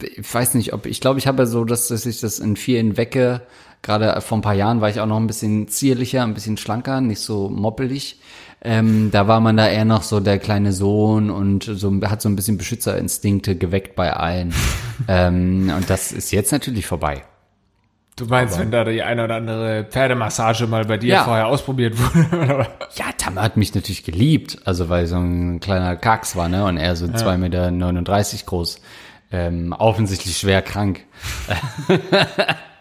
[0.00, 2.96] ich weiß nicht, ob, ich glaube, ich habe so, dass, dass ich das in vielen
[2.96, 3.42] wecke.
[3.80, 7.00] Gerade vor ein paar Jahren war ich auch noch ein bisschen zierlicher, ein bisschen schlanker,
[7.00, 8.20] nicht so moppelig.
[8.64, 12.28] Ähm, da war man da eher noch so der kleine Sohn und so hat so
[12.28, 14.54] ein bisschen Beschützerinstinkte geweckt bei allen.
[15.08, 17.24] ähm, und das ist jetzt natürlich vorbei.
[18.14, 21.24] Du meinst, Aber, wenn da die eine oder andere Pferdemassage mal bei dir ja.
[21.24, 22.66] vorher ausprobiert wurde?
[22.94, 26.64] ja, Tam hat mich natürlich geliebt, also weil so ein kleiner Kacks war, ne?
[26.64, 27.36] Und er so zwei ja.
[27.38, 28.80] Meter neununddreißig groß.
[29.32, 31.00] Ähm, offensichtlich schwer krank.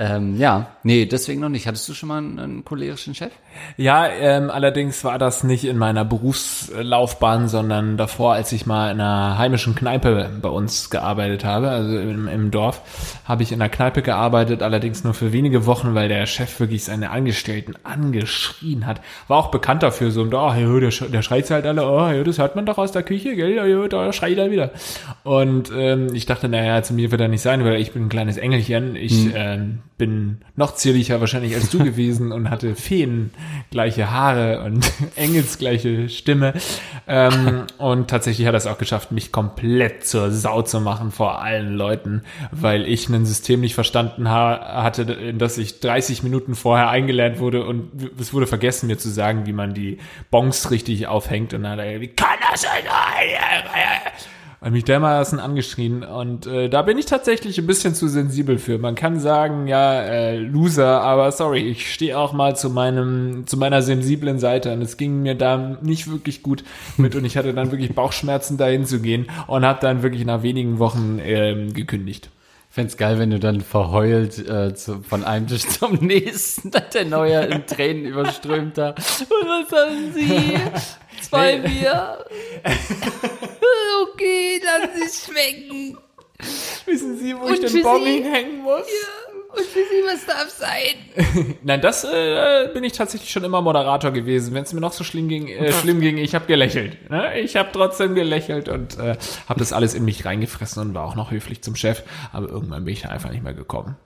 [0.00, 1.66] Ähm, ja, nee, deswegen noch nicht.
[1.66, 3.32] Hattest du schon mal einen, einen cholerischen Chef?
[3.76, 9.00] Ja, ähm, allerdings war das nicht in meiner Berufslaufbahn, sondern davor, als ich mal in
[9.00, 13.70] einer heimischen Kneipe bei uns gearbeitet habe, also im, im Dorf, habe ich in einer
[13.70, 19.00] Kneipe gearbeitet, allerdings nur für wenige Wochen, weil der Chef wirklich seine Angestellten angeschrien hat.
[19.26, 22.38] War auch bekannt dafür, so, oh, ja, der, der schreit halt alle, oh, ja, das
[22.38, 24.70] hört man doch aus der Küche, gell, ja, da schreit er wieder.
[25.24, 28.08] Und ähm, ich dachte, naja, zu mir wird er nicht sein, weil ich bin ein
[28.08, 28.94] kleines Engelchen.
[28.94, 29.32] Ich hm.
[29.34, 33.30] ähm, bin noch zierlicher wahrscheinlich als du gewesen und hatte Feen
[33.70, 36.54] gleiche Haare und engelsgleiche Stimme.
[37.06, 41.42] Ähm, und tatsächlich hat er es auch geschafft, mich komplett zur Sau zu machen vor
[41.42, 42.22] allen Leuten,
[42.52, 47.40] weil ich ein System nicht verstanden ha hatte, in das ich 30 Minuten vorher eingelernt
[47.40, 49.98] wurde und es wurde vergessen, mir zu sagen, wie man die
[50.30, 51.52] Bongs richtig aufhängt.
[51.52, 52.84] Und dann hat er, wie kann das sein?
[54.60, 58.78] Hat mich dermaßen angeschrien und äh, da bin ich tatsächlich ein bisschen zu sensibel für.
[58.78, 63.56] Man kann sagen, ja, äh, Loser, aber sorry, ich stehe auch mal zu meinem, zu
[63.56, 66.64] meiner sensiblen Seite und es ging mir da nicht wirklich gut
[66.96, 70.42] mit und ich hatte dann wirklich Bauchschmerzen dahin zu gehen und habe dann wirklich nach
[70.42, 72.30] wenigen Wochen ähm, gekündigt.
[72.78, 77.40] Fände geil, wenn du dann verheult äh, zu, von einem Tisch zum nächsten, der Neue
[77.46, 78.90] in Tränen überströmt da.
[78.90, 80.54] Und was haben Sie?
[81.20, 82.24] Zwei Bier.
[84.04, 85.98] okay, lass es schmecken.
[86.86, 88.86] Wissen Sie, wo Und ich den Bombing hängen muss?
[88.86, 89.37] Ja.
[89.48, 91.56] Und für Sie, was darf sein?
[91.62, 94.54] Nein, das äh, bin ich tatsächlich schon immer Moderator gewesen.
[94.54, 97.10] Wenn es mir noch so schlimm ging, äh, schlimm ging ich habe gelächelt.
[97.10, 97.40] Ne?
[97.40, 99.16] Ich habe trotzdem gelächelt und äh,
[99.48, 102.02] habe das alles in mich reingefressen und war auch noch höflich zum Chef.
[102.32, 103.96] Aber irgendwann bin ich da einfach nicht mehr gekommen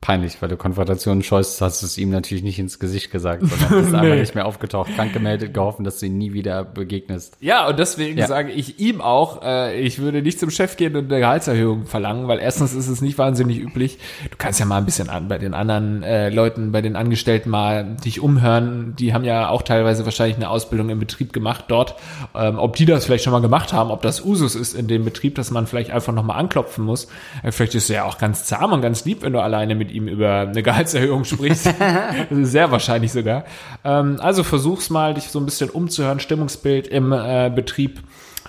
[0.00, 3.80] peinlich, weil du Konfrontationen scheust, hast du es ihm natürlich nicht ins Gesicht gesagt, sondern
[3.80, 3.98] bist nee.
[3.98, 7.36] einfach nicht mehr aufgetaucht, krank gemeldet, gehofft, dass du ihn nie wieder begegnest.
[7.40, 8.26] Ja, und deswegen ja.
[8.26, 12.28] sage ich ihm auch, äh, ich würde nicht zum Chef gehen und eine Gehaltserhöhung verlangen,
[12.28, 13.98] weil erstens ist es nicht wahnsinnig üblich.
[14.30, 17.50] Du kannst ja mal ein bisschen an, bei den anderen äh, Leuten, bei den Angestellten
[17.50, 18.94] mal dich umhören.
[18.98, 21.96] Die haben ja auch teilweise wahrscheinlich eine Ausbildung im Betrieb gemacht dort.
[22.34, 25.04] Ähm, ob die das vielleicht schon mal gemacht haben, ob das Usus ist in dem
[25.04, 27.08] Betrieb, dass man vielleicht einfach nochmal anklopfen muss.
[27.42, 29.87] Äh, vielleicht ist es ja auch ganz zahm und ganz lieb, wenn du alleine mit
[29.88, 31.64] mit ihm über eine Gehaltserhöhung sprichst.
[32.30, 33.44] Sehr wahrscheinlich sogar.
[33.84, 38.00] Ähm, also versuch's mal, dich so ein bisschen umzuhören, Stimmungsbild im äh, Betrieb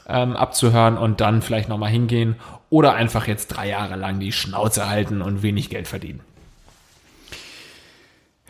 [0.08, 2.36] ähm, abzuhören und dann vielleicht nochmal hingehen
[2.70, 6.22] oder einfach jetzt drei Jahre lang die Schnauze halten und wenig Geld verdienen.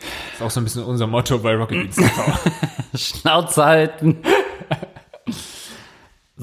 [0.00, 2.38] Das ist auch so ein bisschen unser Motto bei Rocket Beats TV.
[2.94, 4.18] Schnauze halten.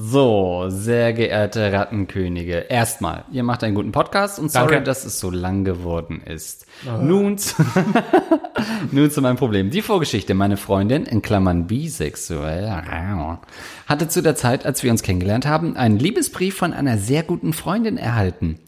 [0.00, 2.66] So, sehr geehrte Rattenkönige.
[2.68, 4.84] Erstmal, ihr macht einen guten Podcast und sorry, Danke.
[4.84, 6.66] dass es so lang geworden ist.
[6.86, 7.02] Oh.
[7.02, 7.56] Nun, zu,
[8.92, 9.70] nun zu meinem Problem.
[9.70, 10.34] Die Vorgeschichte.
[10.34, 12.70] Meine Freundin, in Klammern bisexuell,
[13.88, 17.52] hatte zu der Zeit, als wir uns kennengelernt haben, einen Liebesbrief von einer sehr guten
[17.52, 18.60] Freundin erhalten.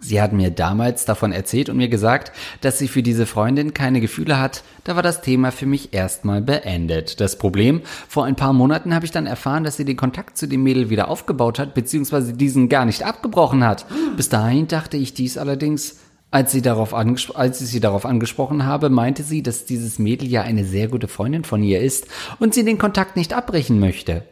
[0.00, 4.00] Sie hat mir damals davon erzählt und mir gesagt, dass sie für diese Freundin keine
[4.00, 4.62] Gefühle hat.
[4.84, 7.20] Da war das Thema für mich erstmal beendet.
[7.20, 10.46] Das Problem, vor ein paar Monaten habe ich dann erfahren, dass sie den Kontakt zu
[10.46, 13.86] dem Mädel wieder aufgebaut hat, beziehungsweise diesen gar nicht abgebrochen hat.
[14.16, 15.96] Bis dahin dachte ich dies allerdings,
[16.30, 20.42] als, sie darauf als ich sie darauf angesprochen habe, meinte sie, dass dieses Mädel ja
[20.42, 22.06] eine sehr gute Freundin von ihr ist
[22.38, 24.24] und sie den Kontakt nicht abbrechen möchte.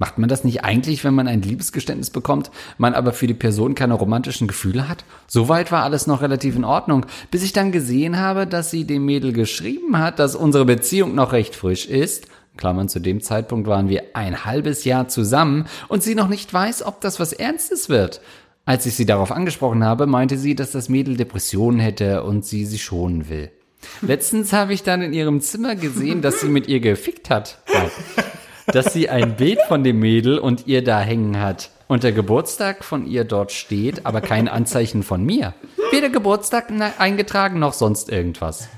[0.00, 3.74] Macht man das nicht eigentlich, wenn man ein Liebesgeständnis bekommt, man aber für die Person
[3.74, 5.04] keine romantischen Gefühle hat?
[5.26, 9.04] Soweit war alles noch relativ in Ordnung, bis ich dann gesehen habe, dass sie dem
[9.04, 12.28] Mädel geschrieben hat, dass unsere Beziehung noch recht frisch ist.
[12.56, 16.84] Klammern, zu dem Zeitpunkt waren wir ein halbes Jahr zusammen und sie noch nicht weiß,
[16.84, 18.20] ob das was Ernstes wird.
[18.64, 22.66] Als ich sie darauf angesprochen habe, meinte sie, dass das Mädel Depressionen hätte und sie
[22.66, 23.50] sie schonen will.
[24.02, 27.58] Letztens habe ich dann in ihrem Zimmer gesehen, dass sie mit ihr gefickt hat
[28.72, 31.70] dass sie ein Bild von dem Mädel und ihr da hängen hat.
[31.88, 35.54] Und der Geburtstag von ihr dort steht, aber kein Anzeichen von mir.
[35.90, 38.68] Weder Geburtstag eingetragen noch sonst irgendwas.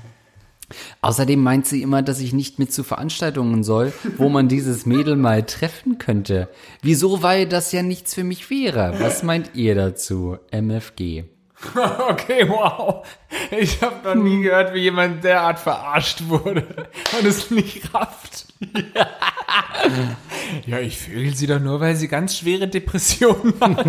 [1.01, 5.17] Außerdem meint sie immer, dass ich nicht mit zu Veranstaltungen soll, wo man dieses Mädel
[5.17, 6.47] mal treffen könnte.
[6.81, 8.95] Wieso, weil das ja nichts für mich wäre?
[8.99, 10.37] Was meint ihr dazu?
[10.51, 11.25] MFG.
[11.75, 13.05] Okay, wow.
[13.51, 16.65] Ich habe noch nie gehört, wie jemand derart verarscht wurde
[17.19, 18.50] und es nicht rafft.
[20.65, 23.85] ja, ich vögel sie doch nur, weil sie ganz schwere Depressionen hat.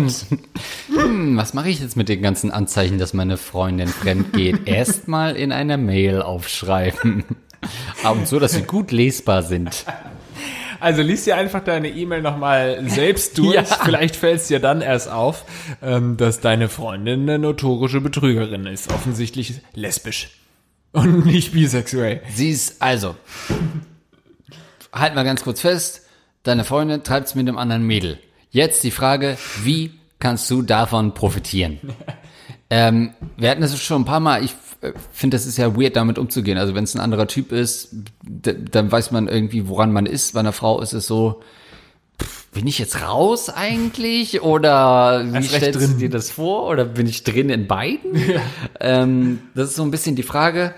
[0.87, 4.61] Hm, was mache ich jetzt mit den ganzen Anzeichen, dass meine Freundin fremd geht?
[4.67, 7.23] Erstmal in einer Mail aufschreiben.
[8.03, 9.85] Aber so, dass sie gut lesbar sind.
[10.79, 13.55] Also liest dir einfach deine E-Mail nochmal selbst durch.
[13.55, 13.63] ja.
[13.63, 15.45] Vielleicht fällt es dir dann erst auf,
[15.81, 18.91] ähm, dass deine Freundin eine notorische Betrügerin ist.
[18.91, 20.31] Offensichtlich lesbisch.
[20.91, 22.21] Und nicht bisexuell.
[22.33, 23.15] Sie ist, also,
[24.93, 26.03] halt mal ganz kurz fest,
[26.43, 28.19] deine Freundin treibt's mit einem anderen Mädel.
[28.51, 31.79] Jetzt die Frage, wie kannst du davon profitieren?
[32.69, 34.55] ähm, wir hatten das schon ein paar Mal, ich
[35.11, 36.57] finde, das ist ja weird, damit umzugehen.
[36.57, 40.33] Also wenn es ein anderer Typ ist, dann weiß man irgendwie, woran man ist.
[40.33, 41.41] Bei einer Frau ist es so,
[42.53, 44.41] bin ich jetzt raus eigentlich?
[44.41, 45.93] Oder wie stellst drin.
[45.93, 46.67] du dir das vor?
[46.67, 48.13] Oder bin ich drin in beiden?
[48.33, 48.41] Ja.
[48.79, 50.73] Ähm, das ist so ein bisschen die Frage.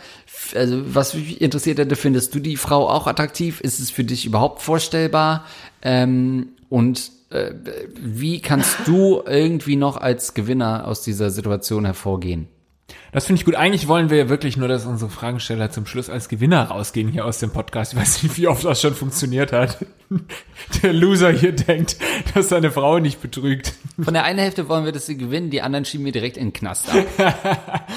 [0.53, 3.61] Also, was mich interessiert hätte, findest du die Frau auch attraktiv?
[3.61, 5.45] Ist es für dich überhaupt vorstellbar?
[5.81, 7.53] Ähm, und äh,
[7.99, 12.47] wie kannst du irgendwie noch als Gewinner aus dieser Situation hervorgehen?
[13.11, 13.55] Das finde ich gut.
[13.55, 17.25] Eigentlich wollen wir ja wirklich nur, dass unsere Fragensteller zum Schluss als Gewinner rausgehen hier
[17.25, 17.93] aus dem Podcast.
[17.93, 19.85] Ich weiß nicht, wie oft das schon funktioniert hat.
[20.83, 21.97] Der Loser hier denkt,
[22.33, 23.73] dass seine Frau nicht betrügt.
[23.99, 26.47] Von der einen Hälfte wollen wir, dass sie gewinnen, die anderen schieben wir direkt in
[26.47, 27.05] den Knast ab.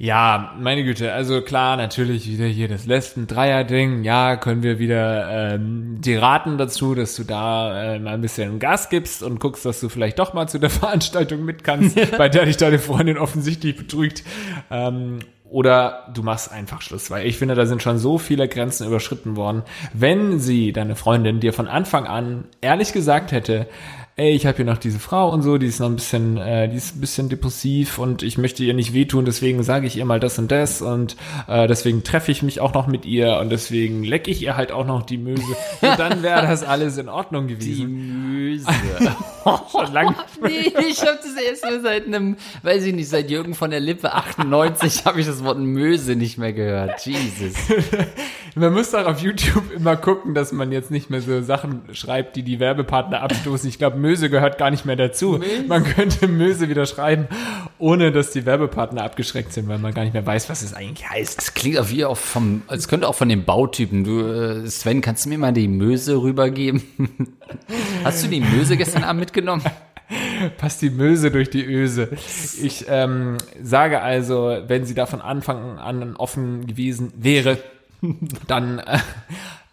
[0.00, 4.04] Ja, meine Güte, also klar, natürlich wieder hier das Lesben-Dreier-Ding.
[4.04, 8.60] Ja, können wir wieder ähm, die raten dazu, dass du da äh, mal ein bisschen
[8.60, 12.28] Gas gibst und guckst, dass du vielleicht doch mal zu der Veranstaltung mit kannst, bei
[12.28, 14.22] der dich deine Freundin offensichtlich betrügt.
[14.70, 15.18] Ähm,
[15.50, 19.34] oder du machst einfach Schluss, weil ich finde, da sind schon so viele Grenzen überschritten
[19.34, 19.64] worden.
[19.94, 23.66] Wenn sie, deine Freundin, dir von Anfang an ehrlich gesagt hätte,
[24.18, 26.68] ey, ich habe hier noch diese Frau und so, die ist noch ein bisschen, äh,
[26.68, 30.04] die ist ein bisschen depressiv und ich möchte ihr nicht wehtun, deswegen sage ich ihr
[30.04, 31.16] mal das und das und
[31.46, 34.72] äh, deswegen treffe ich mich auch noch mit ihr und deswegen leck ich ihr halt
[34.72, 35.42] auch noch die Möse.
[35.80, 38.32] Und dann wäre das alles in Ordnung Die gewesen.
[38.32, 38.66] Möse.
[39.70, 40.16] Schon lang.
[40.42, 43.80] nee, ich habe das erst mal seit einem, weiß ich nicht, seit Jürgen von der
[43.80, 47.06] Lippe 98 habe ich das Wort Möse nicht mehr gehört.
[47.06, 47.54] Jesus.
[48.54, 52.34] Man muss doch auf YouTube immer gucken, dass man jetzt nicht mehr so Sachen schreibt,
[52.34, 53.68] die die Werbepartner abstoßen.
[53.68, 55.38] Ich glaube, Möse gehört gar nicht mehr dazu.
[55.66, 57.28] Man könnte Möse wieder schreiben,
[57.78, 61.06] ohne dass die Werbepartner abgeschreckt sind, weil man gar nicht mehr weiß, was es eigentlich
[61.10, 61.36] heißt.
[61.36, 64.04] Das klingt auch wie auch vom, es könnte auch von den Bautypen.
[64.04, 66.82] Du, äh, Sven, kannst du mir mal die Möse rübergeben?
[68.04, 69.62] Hast du die Möse gestern Abend mitgenommen?
[70.56, 72.08] Passt die Möse durch die Öse.
[72.62, 77.58] Ich ähm, sage also, wenn sie da von Anfang an offen gewesen wäre,
[78.46, 78.98] dann äh,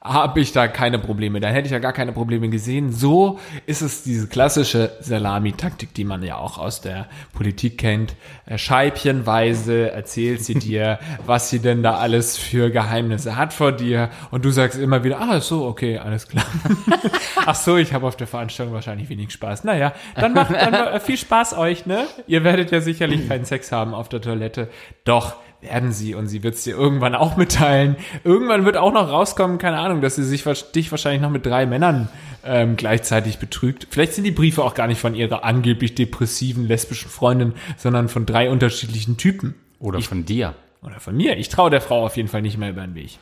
[0.06, 1.40] habe ich da keine Probleme.
[1.40, 2.92] Dann hätte ich ja gar keine Probleme gesehen.
[2.92, 8.16] So ist es diese klassische Salami-Taktik, die man ja auch aus der Politik kennt.
[8.46, 14.10] Äh, Scheibchenweise erzählt sie dir, was sie denn da alles für Geheimnisse hat vor dir.
[14.30, 16.46] Und du sagst immer wieder, ah, so, okay, alles klar.
[17.48, 19.64] Ach so, ich habe auf der Veranstaltung wahrscheinlich wenig Spaß.
[19.64, 22.06] Naja, dann macht dann äh, viel Spaß euch, ne?
[22.28, 24.70] Ihr werdet ja sicherlich keinen Sex haben auf der Toilette.
[25.04, 27.96] Doch, werden sie und sie wird es dir irgendwann auch mitteilen.
[28.24, 30.44] Irgendwann wird auch noch rauskommen, keine Ahnung, dass sie sich
[30.76, 32.10] dich wahrscheinlich noch mit drei Männern
[32.44, 33.88] ähm, gleichzeitig betrügt.
[33.90, 38.26] Vielleicht sind die Briefe auch gar nicht von ihrer angeblich depressiven lesbischen Freundin, sondern von
[38.26, 39.56] drei unterschiedlichen Typen.
[39.80, 40.56] Oder von dir?
[40.82, 41.38] Oder von mir.
[41.38, 43.18] Ich traue der Frau auf jeden Fall nicht mehr über den Weg.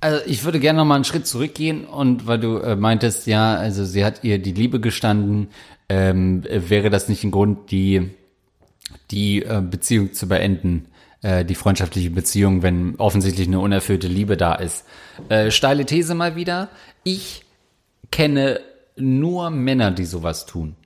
[0.00, 3.54] Also ich würde gerne noch mal einen Schritt zurückgehen und weil du äh, meintest, ja,
[3.54, 5.48] also sie hat ihr die Liebe gestanden,
[5.88, 8.10] ähm, äh, wäre das nicht ein Grund, die
[9.10, 10.86] die äh, Beziehung zu beenden,
[11.24, 14.84] äh, die freundschaftliche Beziehung, wenn offensichtlich eine unerfüllte Liebe da ist.
[15.30, 16.68] Äh, steile These mal wieder.
[17.02, 17.46] Ich
[18.12, 18.60] kenne
[18.96, 20.76] nur Männer, die sowas tun.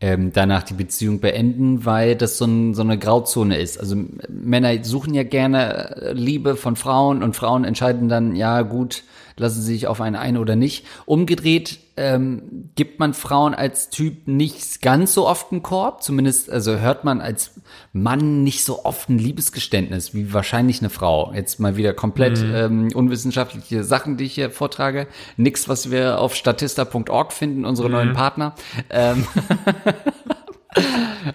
[0.00, 3.78] Ähm, danach die Beziehung beenden, weil das so, ein, so eine Grauzone ist.
[3.78, 3.96] Also
[4.28, 9.04] Männer suchen ja gerne äh, Liebe von Frauen und Frauen entscheiden dann, ja gut,
[9.36, 10.86] lassen sie sich auf einen ein oder nicht.
[11.04, 16.78] Umgedreht ähm, gibt man Frauen als Typ nicht ganz so oft einen Korb, zumindest also
[16.78, 17.60] hört man als
[17.92, 21.32] Mann nicht so oft ein Liebesgeständnis wie wahrscheinlich eine Frau.
[21.34, 25.06] Jetzt mal wieder komplett ähm, unwissenschaftliche Sachen, die ich hier vortrage.
[25.36, 28.54] Nix, was wir auf statista.org finden, unsere neuen Partner.
[28.90, 29.26] Ähm,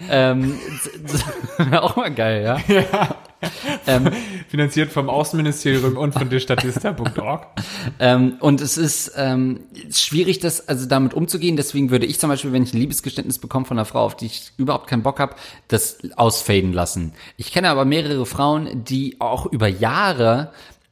[0.09, 0.57] ähm,
[1.73, 3.15] auch mal geil, ja.
[3.87, 4.11] Ähm,
[4.49, 7.47] Finanziert vom Außenministerium und von derstatista.org.
[7.99, 9.61] Ähm, und es ist ähm,
[9.91, 11.55] schwierig, das also damit umzugehen.
[11.55, 14.27] Deswegen würde ich zum Beispiel, wenn ich ein Liebesgeständnis bekomme von einer Frau, auf die
[14.27, 15.35] ich überhaupt keinen Bock habe,
[15.67, 17.13] das ausfaden lassen.
[17.37, 20.51] Ich kenne aber mehrere Frauen, die auch über Jahre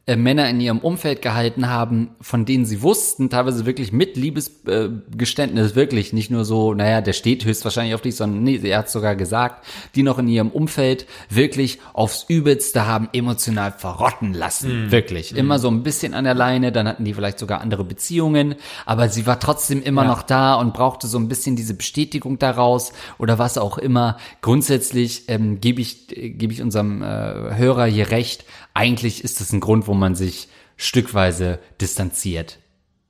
[0.09, 5.75] äh, Männer in ihrem Umfeld gehalten haben, von denen sie wussten, teilweise wirklich mit Liebesgeständnis,
[5.75, 9.15] wirklich nicht nur so, naja, der steht höchstwahrscheinlich auf dich, sondern nee, er hat sogar
[9.15, 14.91] gesagt, die noch in ihrem Umfeld wirklich aufs Übelste haben emotional verrotten lassen.
[14.91, 15.35] Wirklich.
[15.35, 18.55] Immer so ein bisschen an der Leine, dann hatten die vielleicht sogar andere Beziehungen,
[18.87, 22.93] aber sie war trotzdem immer noch da und brauchte so ein bisschen diese Bestätigung daraus
[23.19, 24.17] oder was auch immer.
[24.41, 28.45] Grundsätzlich ähm, gebe ich, äh, gebe ich unserem äh, Hörer hier recht.
[28.79, 32.59] Eigentlich ist das ein Grund, wo man sich stückweise distanziert.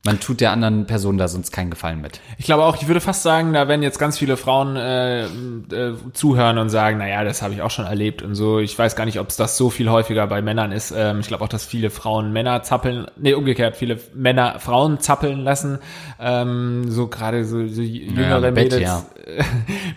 [0.04, 2.22] Man tut der anderen Person da sonst keinen Gefallen mit.
[2.40, 5.96] Ich glaube auch, ich würde fast sagen, da werden jetzt ganz viele Frauen äh, äh,
[6.14, 8.58] zuhören und sagen, naja, das habe ich auch schon erlebt und so.
[8.58, 10.92] Ich weiß gar nicht, ob es das so viel häufiger bei Männern ist.
[10.96, 15.42] Ähm, ich glaube auch, dass viele Frauen Männer zappeln, nee, umgekehrt, viele Männer Frauen zappeln
[15.42, 15.78] lassen.
[16.20, 18.82] Ähm, so gerade so, so jüngere Bett, Mädels.
[18.82, 19.06] ja.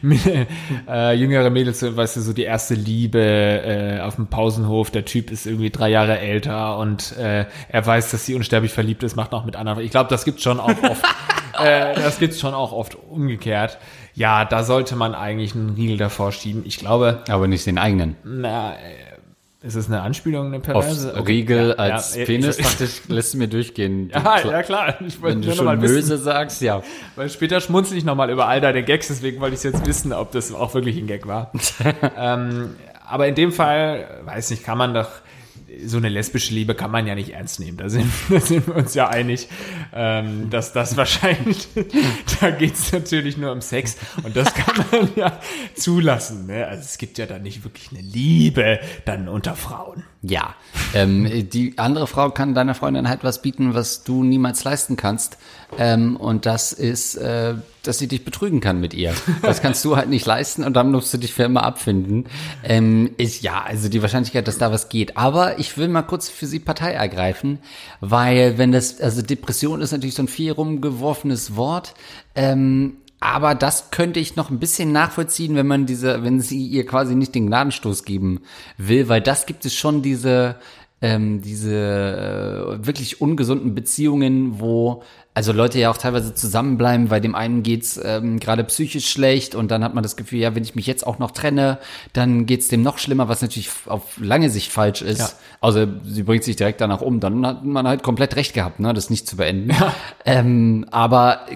[0.89, 4.91] äh, jüngere Mädels, weißt du, so die erste Liebe äh, auf dem Pausenhof.
[4.91, 9.03] Der Typ ist irgendwie drei Jahre älter und äh, er weiß, dass sie unsterblich verliebt
[9.03, 9.81] ist, macht noch mit anderen.
[9.81, 11.05] Ich glaube, das gibt's schon auch oft.
[11.63, 13.79] äh, das gibt's schon auch oft umgekehrt.
[14.15, 16.63] Ja, da sollte man eigentlich einen Riegel davor schieben.
[16.67, 18.17] Ich glaube, Aber nicht den eigenen.
[18.25, 19.12] na, äh,
[19.63, 21.15] ist es eine Anspielung, eine Auf perverse?
[21.15, 24.09] Okay, Riegel ja, als ja, Penis, Ich, dachte ich, lässt du mir durchgehen.
[24.13, 25.01] Du ja, Kla- ja, klar.
[25.07, 25.79] Ich Wenn du schon.
[25.79, 26.83] Möse sagst, ja.
[27.17, 30.33] Weil später schmunzel ich nochmal über all deine Gags, deswegen wollte ich jetzt wissen, ob
[30.33, 31.53] das auch wirklich ein Gag war.
[32.19, 35.09] ähm, aber in dem Fall, weiß nicht, kann man doch
[35.85, 37.77] so eine lesbische Liebe kann man ja nicht ernst nehmen.
[37.77, 39.49] Da sind, da sind wir uns ja einig,
[39.93, 41.69] ähm, dass das wahrscheinlich,
[42.41, 45.41] da geht es natürlich nur um Sex und das kann man ja
[45.75, 46.47] zulassen.
[46.47, 46.67] Ne?
[46.67, 50.05] Also es gibt ja da nicht wirklich eine Liebe dann unter Frauen.
[50.23, 50.55] Ja,
[50.95, 55.39] ähm, die andere Frau kann deiner Freundin halt was bieten, was du niemals leisten kannst.
[55.79, 59.15] Ähm, und das ist, äh, dass sie dich betrügen kann mit ihr.
[59.43, 62.27] Das kannst du halt nicht leisten und dann musst du dich für immer abfinden.
[62.63, 65.17] Ähm, ist ja, also die Wahrscheinlichkeit, dass da was geht.
[65.17, 67.59] Aber ich will mal kurz für sie Partei ergreifen,
[68.01, 71.95] weil wenn das, also Depression ist natürlich so ein viel rumgeworfenes Wort.
[72.35, 76.85] Ähm, aber das könnte ich noch ein bisschen nachvollziehen, wenn man diese, wenn sie ihr
[76.85, 78.41] quasi nicht den Gnadenstoß geben
[78.79, 80.57] will, weil das gibt es schon diese,
[81.03, 85.03] ähm, diese äh, wirklich ungesunden Beziehungen, wo
[85.35, 89.71] also Leute ja auch teilweise zusammenbleiben, weil dem einen geht's ähm, gerade psychisch schlecht und
[89.71, 91.79] dann hat man das Gefühl, ja, wenn ich mich jetzt auch noch trenne,
[92.13, 95.21] dann geht's dem noch schlimmer, was natürlich auf lange Sicht falsch ist.
[95.21, 95.31] Ja.
[95.63, 98.93] Also sie bringt sich direkt danach um, dann hat man halt komplett recht gehabt, ne,
[98.93, 99.71] das nicht zu beenden.
[99.71, 99.95] Ja.
[100.27, 101.47] Ähm, aber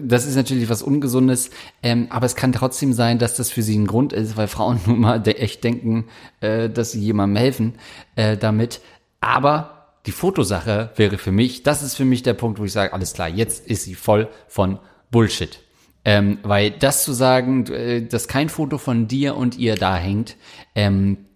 [0.00, 1.50] das ist natürlich was Ungesundes,
[1.82, 4.80] ähm, aber es kann trotzdem sein, dass das für sie ein Grund ist, weil Frauen
[4.86, 6.06] nun mal echt denken,
[6.40, 7.74] äh, dass sie jemandem helfen
[8.14, 8.80] äh, damit.
[9.20, 12.92] Aber die Fotosache wäre für mich, das ist für mich der Punkt, wo ich sage,
[12.92, 14.78] alles klar, jetzt ist sie voll von
[15.10, 15.60] Bullshit.
[16.04, 20.36] Ähm, weil das zu sagen, äh, dass kein Foto von dir und ihr da hängt,
[20.76, 21.26] ähm,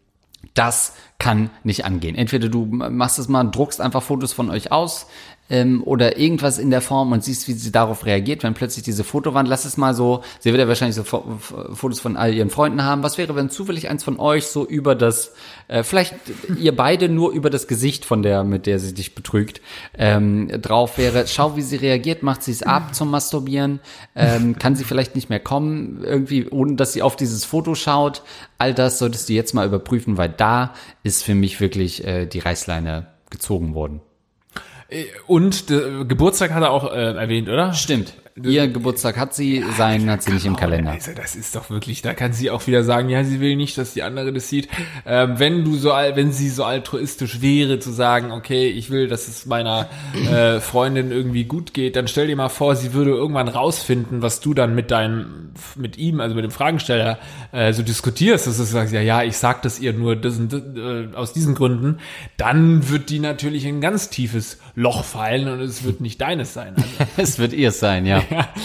[0.55, 2.17] das kann nicht angehen.
[2.17, 5.07] Entweder du machst es mal, druckst einfach Fotos von euch aus,
[5.51, 9.05] ähm, oder irgendwas in der Form und siehst, wie sie darauf reagiert, wenn plötzlich diese
[9.05, 12.85] Fotowand, lass es mal so, sie wird ja wahrscheinlich so Fotos von all ihren Freunden
[12.85, 13.03] haben.
[13.03, 15.35] Was wäre, wenn zufällig eins von euch so über das,
[15.69, 16.15] äh, vielleicht
[16.59, 19.61] ihr beide nur über das Gesicht von der, mit der sie dich betrügt,
[19.99, 21.27] ähm, drauf wäre.
[21.27, 23.81] Schau, wie sie reagiert, macht sie es ab zum Masturbieren,
[24.15, 28.23] ähm, kann sie vielleicht nicht mehr kommen, irgendwie, ohne dass sie auf dieses Foto schaut.
[28.59, 32.39] All das solltest du jetzt mal überprüfen, weil da ist für mich wirklich äh, die
[32.39, 34.01] Reißleine gezogen worden.
[35.27, 37.73] Und äh, Geburtstag hat er auch äh, erwähnt, oder?
[37.73, 38.15] Stimmt.
[38.37, 40.93] Ihr Geburtstag hat sie, sein hat sie nicht im Kalender.
[40.93, 43.77] Also das ist doch wirklich, da kann sie auch wieder sagen, ja, sie will nicht,
[43.77, 44.69] dass die andere das sieht.
[45.05, 49.27] Ähm, wenn du so, wenn sie so altruistisch wäre, zu sagen, okay, ich will, dass
[49.27, 49.89] es meiner
[50.31, 54.41] äh, Freundin irgendwie gut geht, dann stell dir mal vor, sie würde irgendwann rausfinden, was
[54.41, 57.19] du dann mit deinem, mit ihm, also mit dem Fragensteller,
[57.51, 60.63] äh, so diskutierst, dass du sagst, ja, ja, ich sag das ihr nur das, das,
[60.77, 61.99] äh, aus diesen Gründen,
[62.37, 66.55] dann wird die natürlich in ein ganz tiefes Loch fallen und es wird nicht deines
[66.55, 66.75] sein.
[66.77, 67.11] Also.
[67.17, 68.20] es wird ihr sein, ja.
[68.31, 68.49] Ja.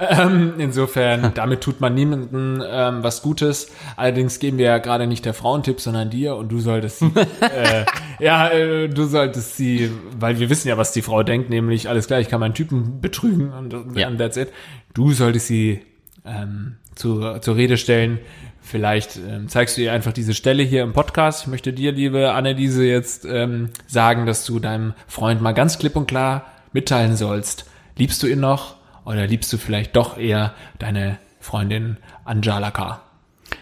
[0.00, 3.72] Ähm, insofern, damit tut man niemandem ähm, was Gutes.
[3.96, 7.06] Allerdings geben wir ja gerade nicht der Frauentipp, sondern dir und du solltest sie,
[7.40, 7.84] äh,
[8.20, 12.06] ja, äh, du solltest sie, weil wir wissen ja, was die Frau denkt, nämlich alles
[12.06, 14.06] klar, ich kann meinen Typen betrügen und, ja.
[14.06, 14.52] und that's it.
[14.94, 15.80] Du solltest sie
[16.24, 18.18] ähm, zu, zur Rede stellen.
[18.60, 21.42] Vielleicht ähm, zeigst du ihr einfach diese Stelle hier im Podcast.
[21.42, 25.96] Ich möchte dir, liebe Anneliese, jetzt ähm, sagen, dass du deinem Freund mal ganz klipp
[25.96, 27.64] und klar mitteilen sollst.
[27.96, 28.77] Liebst du ihn noch?
[29.08, 31.96] Oder liebst du vielleicht doch eher deine Freundin
[32.26, 33.00] Anjalaka?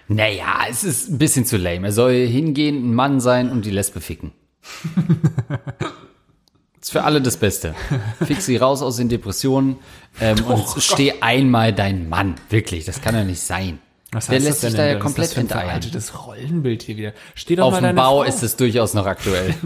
[0.09, 1.87] Naja, es ist ein bisschen zu lame.
[1.87, 4.33] Er soll hingehen, ein Mann sein und die Lesbe ficken.
[6.81, 7.77] ist für alle das Beste.
[8.25, 9.77] Fix sie raus aus den Depressionen
[10.21, 12.35] ähm, oh, und steh einmal dein Mann.
[12.51, 13.79] Wirklich, das kann ja nicht sein.
[14.11, 15.81] Was Der lässt sich da ja komplett hintereiern.
[15.93, 17.13] Das Rollenbild hier wieder.
[17.37, 18.23] Steh doch Auf mal dem Bau Frau.
[18.25, 19.55] ist es durchaus noch aktuell.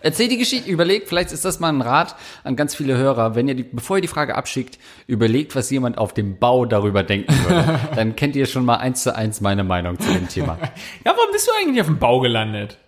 [0.00, 3.48] Erzähl die Geschichte, überlegt, vielleicht ist das mal ein Rat an ganz viele Hörer, wenn
[3.48, 7.32] ihr die, bevor ihr die Frage abschickt, überlegt, was jemand auf dem Bau darüber denken
[7.44, 7.80] würde.
[7.96, 10.58] Dann kennt ihr schon mal eins zu eins meine Meinung zu dem Thema.
[11.04, 12.78] ja, warum bist du eigentlich auf dem Bau gelandet?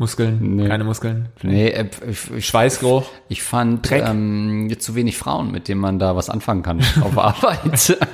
[0.00, 0.66] Muskeln, nee.
[0.66, 1.28] keine Muskeln.
[1.42, 3.04] Nee, äh, ich, Schweißgeruch.
[3.28, 4.02] Ich fand Dreck.
[4.06, 7.98] Ähm, zu wenig Frauen, mit denen man da was anfangen kann auf Arbeit.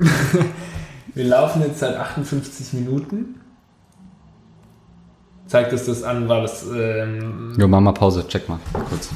[1.14, 3.40] Wir laufen jetzt seit 58 Minuten.
[5.46, 6.64] Zeigt es das an, war das.
[6.72, 9.10] Ähm, jo, mach mal Pause, check mal kurz.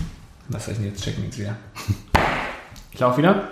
[0.49, 1.57] Was soll ich denn jetzt checken jetzt wieder?
[2.93, 3.49] Ich laufe wieder.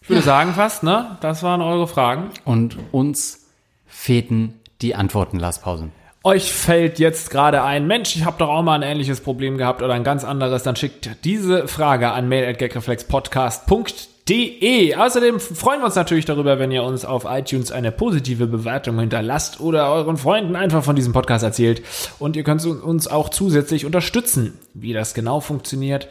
[0.00, 0.24] Ich würde ja.
[0.24, 1.18] sagen fast, ne?
[1.20, 2.30] Das waren eure Fragen.
[2.46, 3.48] Und uns
[3.84, 5.92] fehlten die Antworten, Lars Pausen
[6.24, 9.82] euch fällt jetzt gerade ein, Mensch, ich habe doch auch mal ein ähnliches Problem gehabt
[9.82, 14.94] oder ein ganz anderes, dann schickt diese Frage an mail@gagreflexpodcast.de.
[14.94, 19.60] Außerdem freuen wir uns natürlich darüber, wenn ihr uns auf iTunes eine positive Bewertung hinterlasst
[19.60, 21.82] oder euren Freunden einfach von diesem Podcast erzählt.
[22.18, 24.58] Und ihr könnt uns auch zusätzlich unterstützen.
[24.74, 26.08] Wie das genau funktioniert,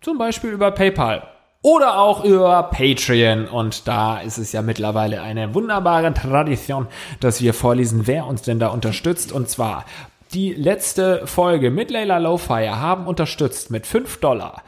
[0.00, 1.28] zum Beispiel über PayPal
[1.62, 3.46] oder auch über Patreon.
[3.46, 6.86] Und da ist es ja mittlerweile eine wunderbare Tradition,
[7.20, 9.32] dass wir vorlesen, wer uns denn da unterstützt.
[9.32, 9.84] Und zwar
[10.32, 14.62] die letzte Folge mit Layla Lowfire haben unterstützt mit 5 Dollar.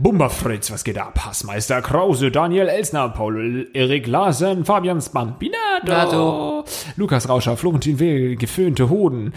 [0.00, 1.18] Bumba Fritz, was geht ab?
[1.26, 6.64] Hassmeister Krause, Daniel Elsner, Paul Erik Larsen, Fabian Spampinato, Nato.
[6.96, 9.32] Lukas Rauscher, Florentin Will, Geföhnte Hoden,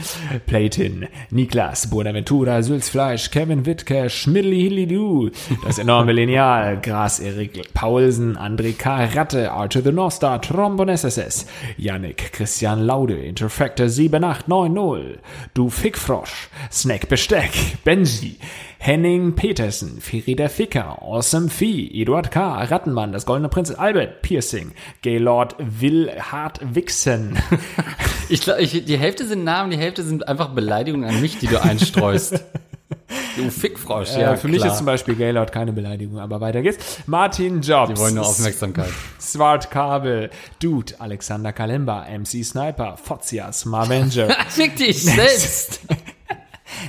[0.45, 5.32] Playtin, Niklas, Bonaventura, Sülzfleisch, Kevin Wittke, Schmidli Hillidu,
[5.66, 9.05] das enorme Lineal, Gras Erik Paulsen, André K.
[9.16, 11.47] Ratte, Archer the North Star, Trombon SSS,
[11.78, 15.20] Yannick, Christian Laude, Interfactor 7890,
[15.55, 17.51] Du Fickfrosch, Snack Besteck,
[17.84, 18.36] Benji,
[18.84, 24.71] Henning Petersen, Ferida Ficker, Awesome Vieh, Eduard K., Rattenmann, das Goldene Prinz Albert, Piercing,
[25.03, 27.38] Gaylord Will Hart Wixen,
[28.29, 31.61] Ich glaube, die Hälfte sind Namen, die Hälfte sind einfach Beleidigungen an mich, die du
[31.61, 32.43] einstreust.
[33.38, 34.34] du Fickfrosch, ja.
[34.34, 34.71] äh, für mich klar.
[34.71, 37.01] ist zum Beispiel Gaylord keine Beleidigung, aber weiter geht's.
[37.05, 38.89] Martin Jobs, Die wollen nur Aufmerksamkeit.
[39.21, 45.82] Swart Kabel, Dude, Alexander Kalemba, MC Sniper, Fotzias, Marvenger, Fick dich selbst.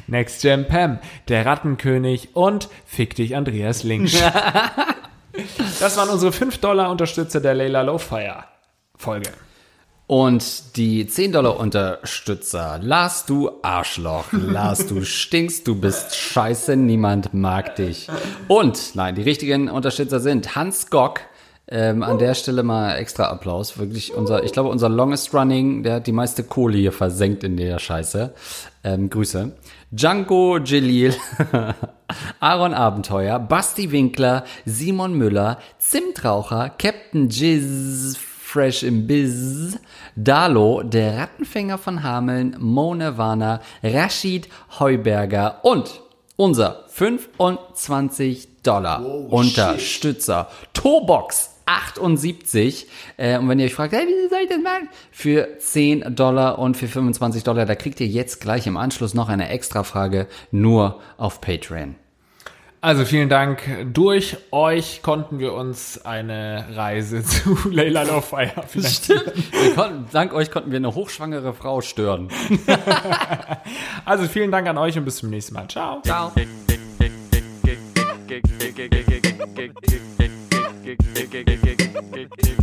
[0.07, 4.13] Next Gen Pam, der Rattenkönig und Fick dich Andreas Links.
[5.81, 8.45] das waren unsere 5 Dollar Unterstützer der Layla Lowfire
[8.97, 9.31] Folge.
[10.07, 12.79] Und die 10 Dollar Unterstützer.
[12.83, 14.27] Lars, du Arschloch.
[14.33, 18.09] Lars, du stinkst, du bist scheiße, niemand mag dich.
[18.47, 21.21] Und, nein, die richtigen Unterstützer sind Hans Gock.
[21.69, 23.79] Ähm, an der Stelle mal extra Applaus.
[23.79, 27.57] Wirklich unser, ich glaube, unser longest running, der hat die meiste Kohle hier versenkt in
[27.57, 28.35] der Scheiße.
[28.85, 29.53] Ähm, Grüße.
[29.95, 31.15] Django Jalil,
[32.41, 39.79] Aaron Abenteuer, Basti Winkler, Simon Müller, Zimtraucher, Captain Jizz, Fresh im Biz,
[40.17, 46.01] Dalo, der Rattenfänger von Hameln, Mone Warner, Rashid Heuberger und
[46.37, 52.87] unser 25 Dollar Unterstützer Tobox 78.
[53.17, 54.89] Äh, und wenn ihr euch fragt, hey, wie soll ich das machen?
[55.11, 59.29] Für 10 Dollar und für 25 Dollar, da kriegt ihr jetzt gleich im Anschluss noch
[59.29, 61.97] eine extra Frage nur auf Patreon.
[62.83, 63.63] Also vielen Dank.
[63.93, 69.23] Durch euch konnten wir uns eine Reise zu Layla Lowfire finanzieren.
[69.53, 72.29] Wir konnten, dank euch konnten wir eine hochschwangere Frau stören.
[74.05, 75.69] Also vielen Dank an euch und bis zum nächsten Mal.
[75.69, 76.03] Ciao.
[76.03, 76.33] Ciao.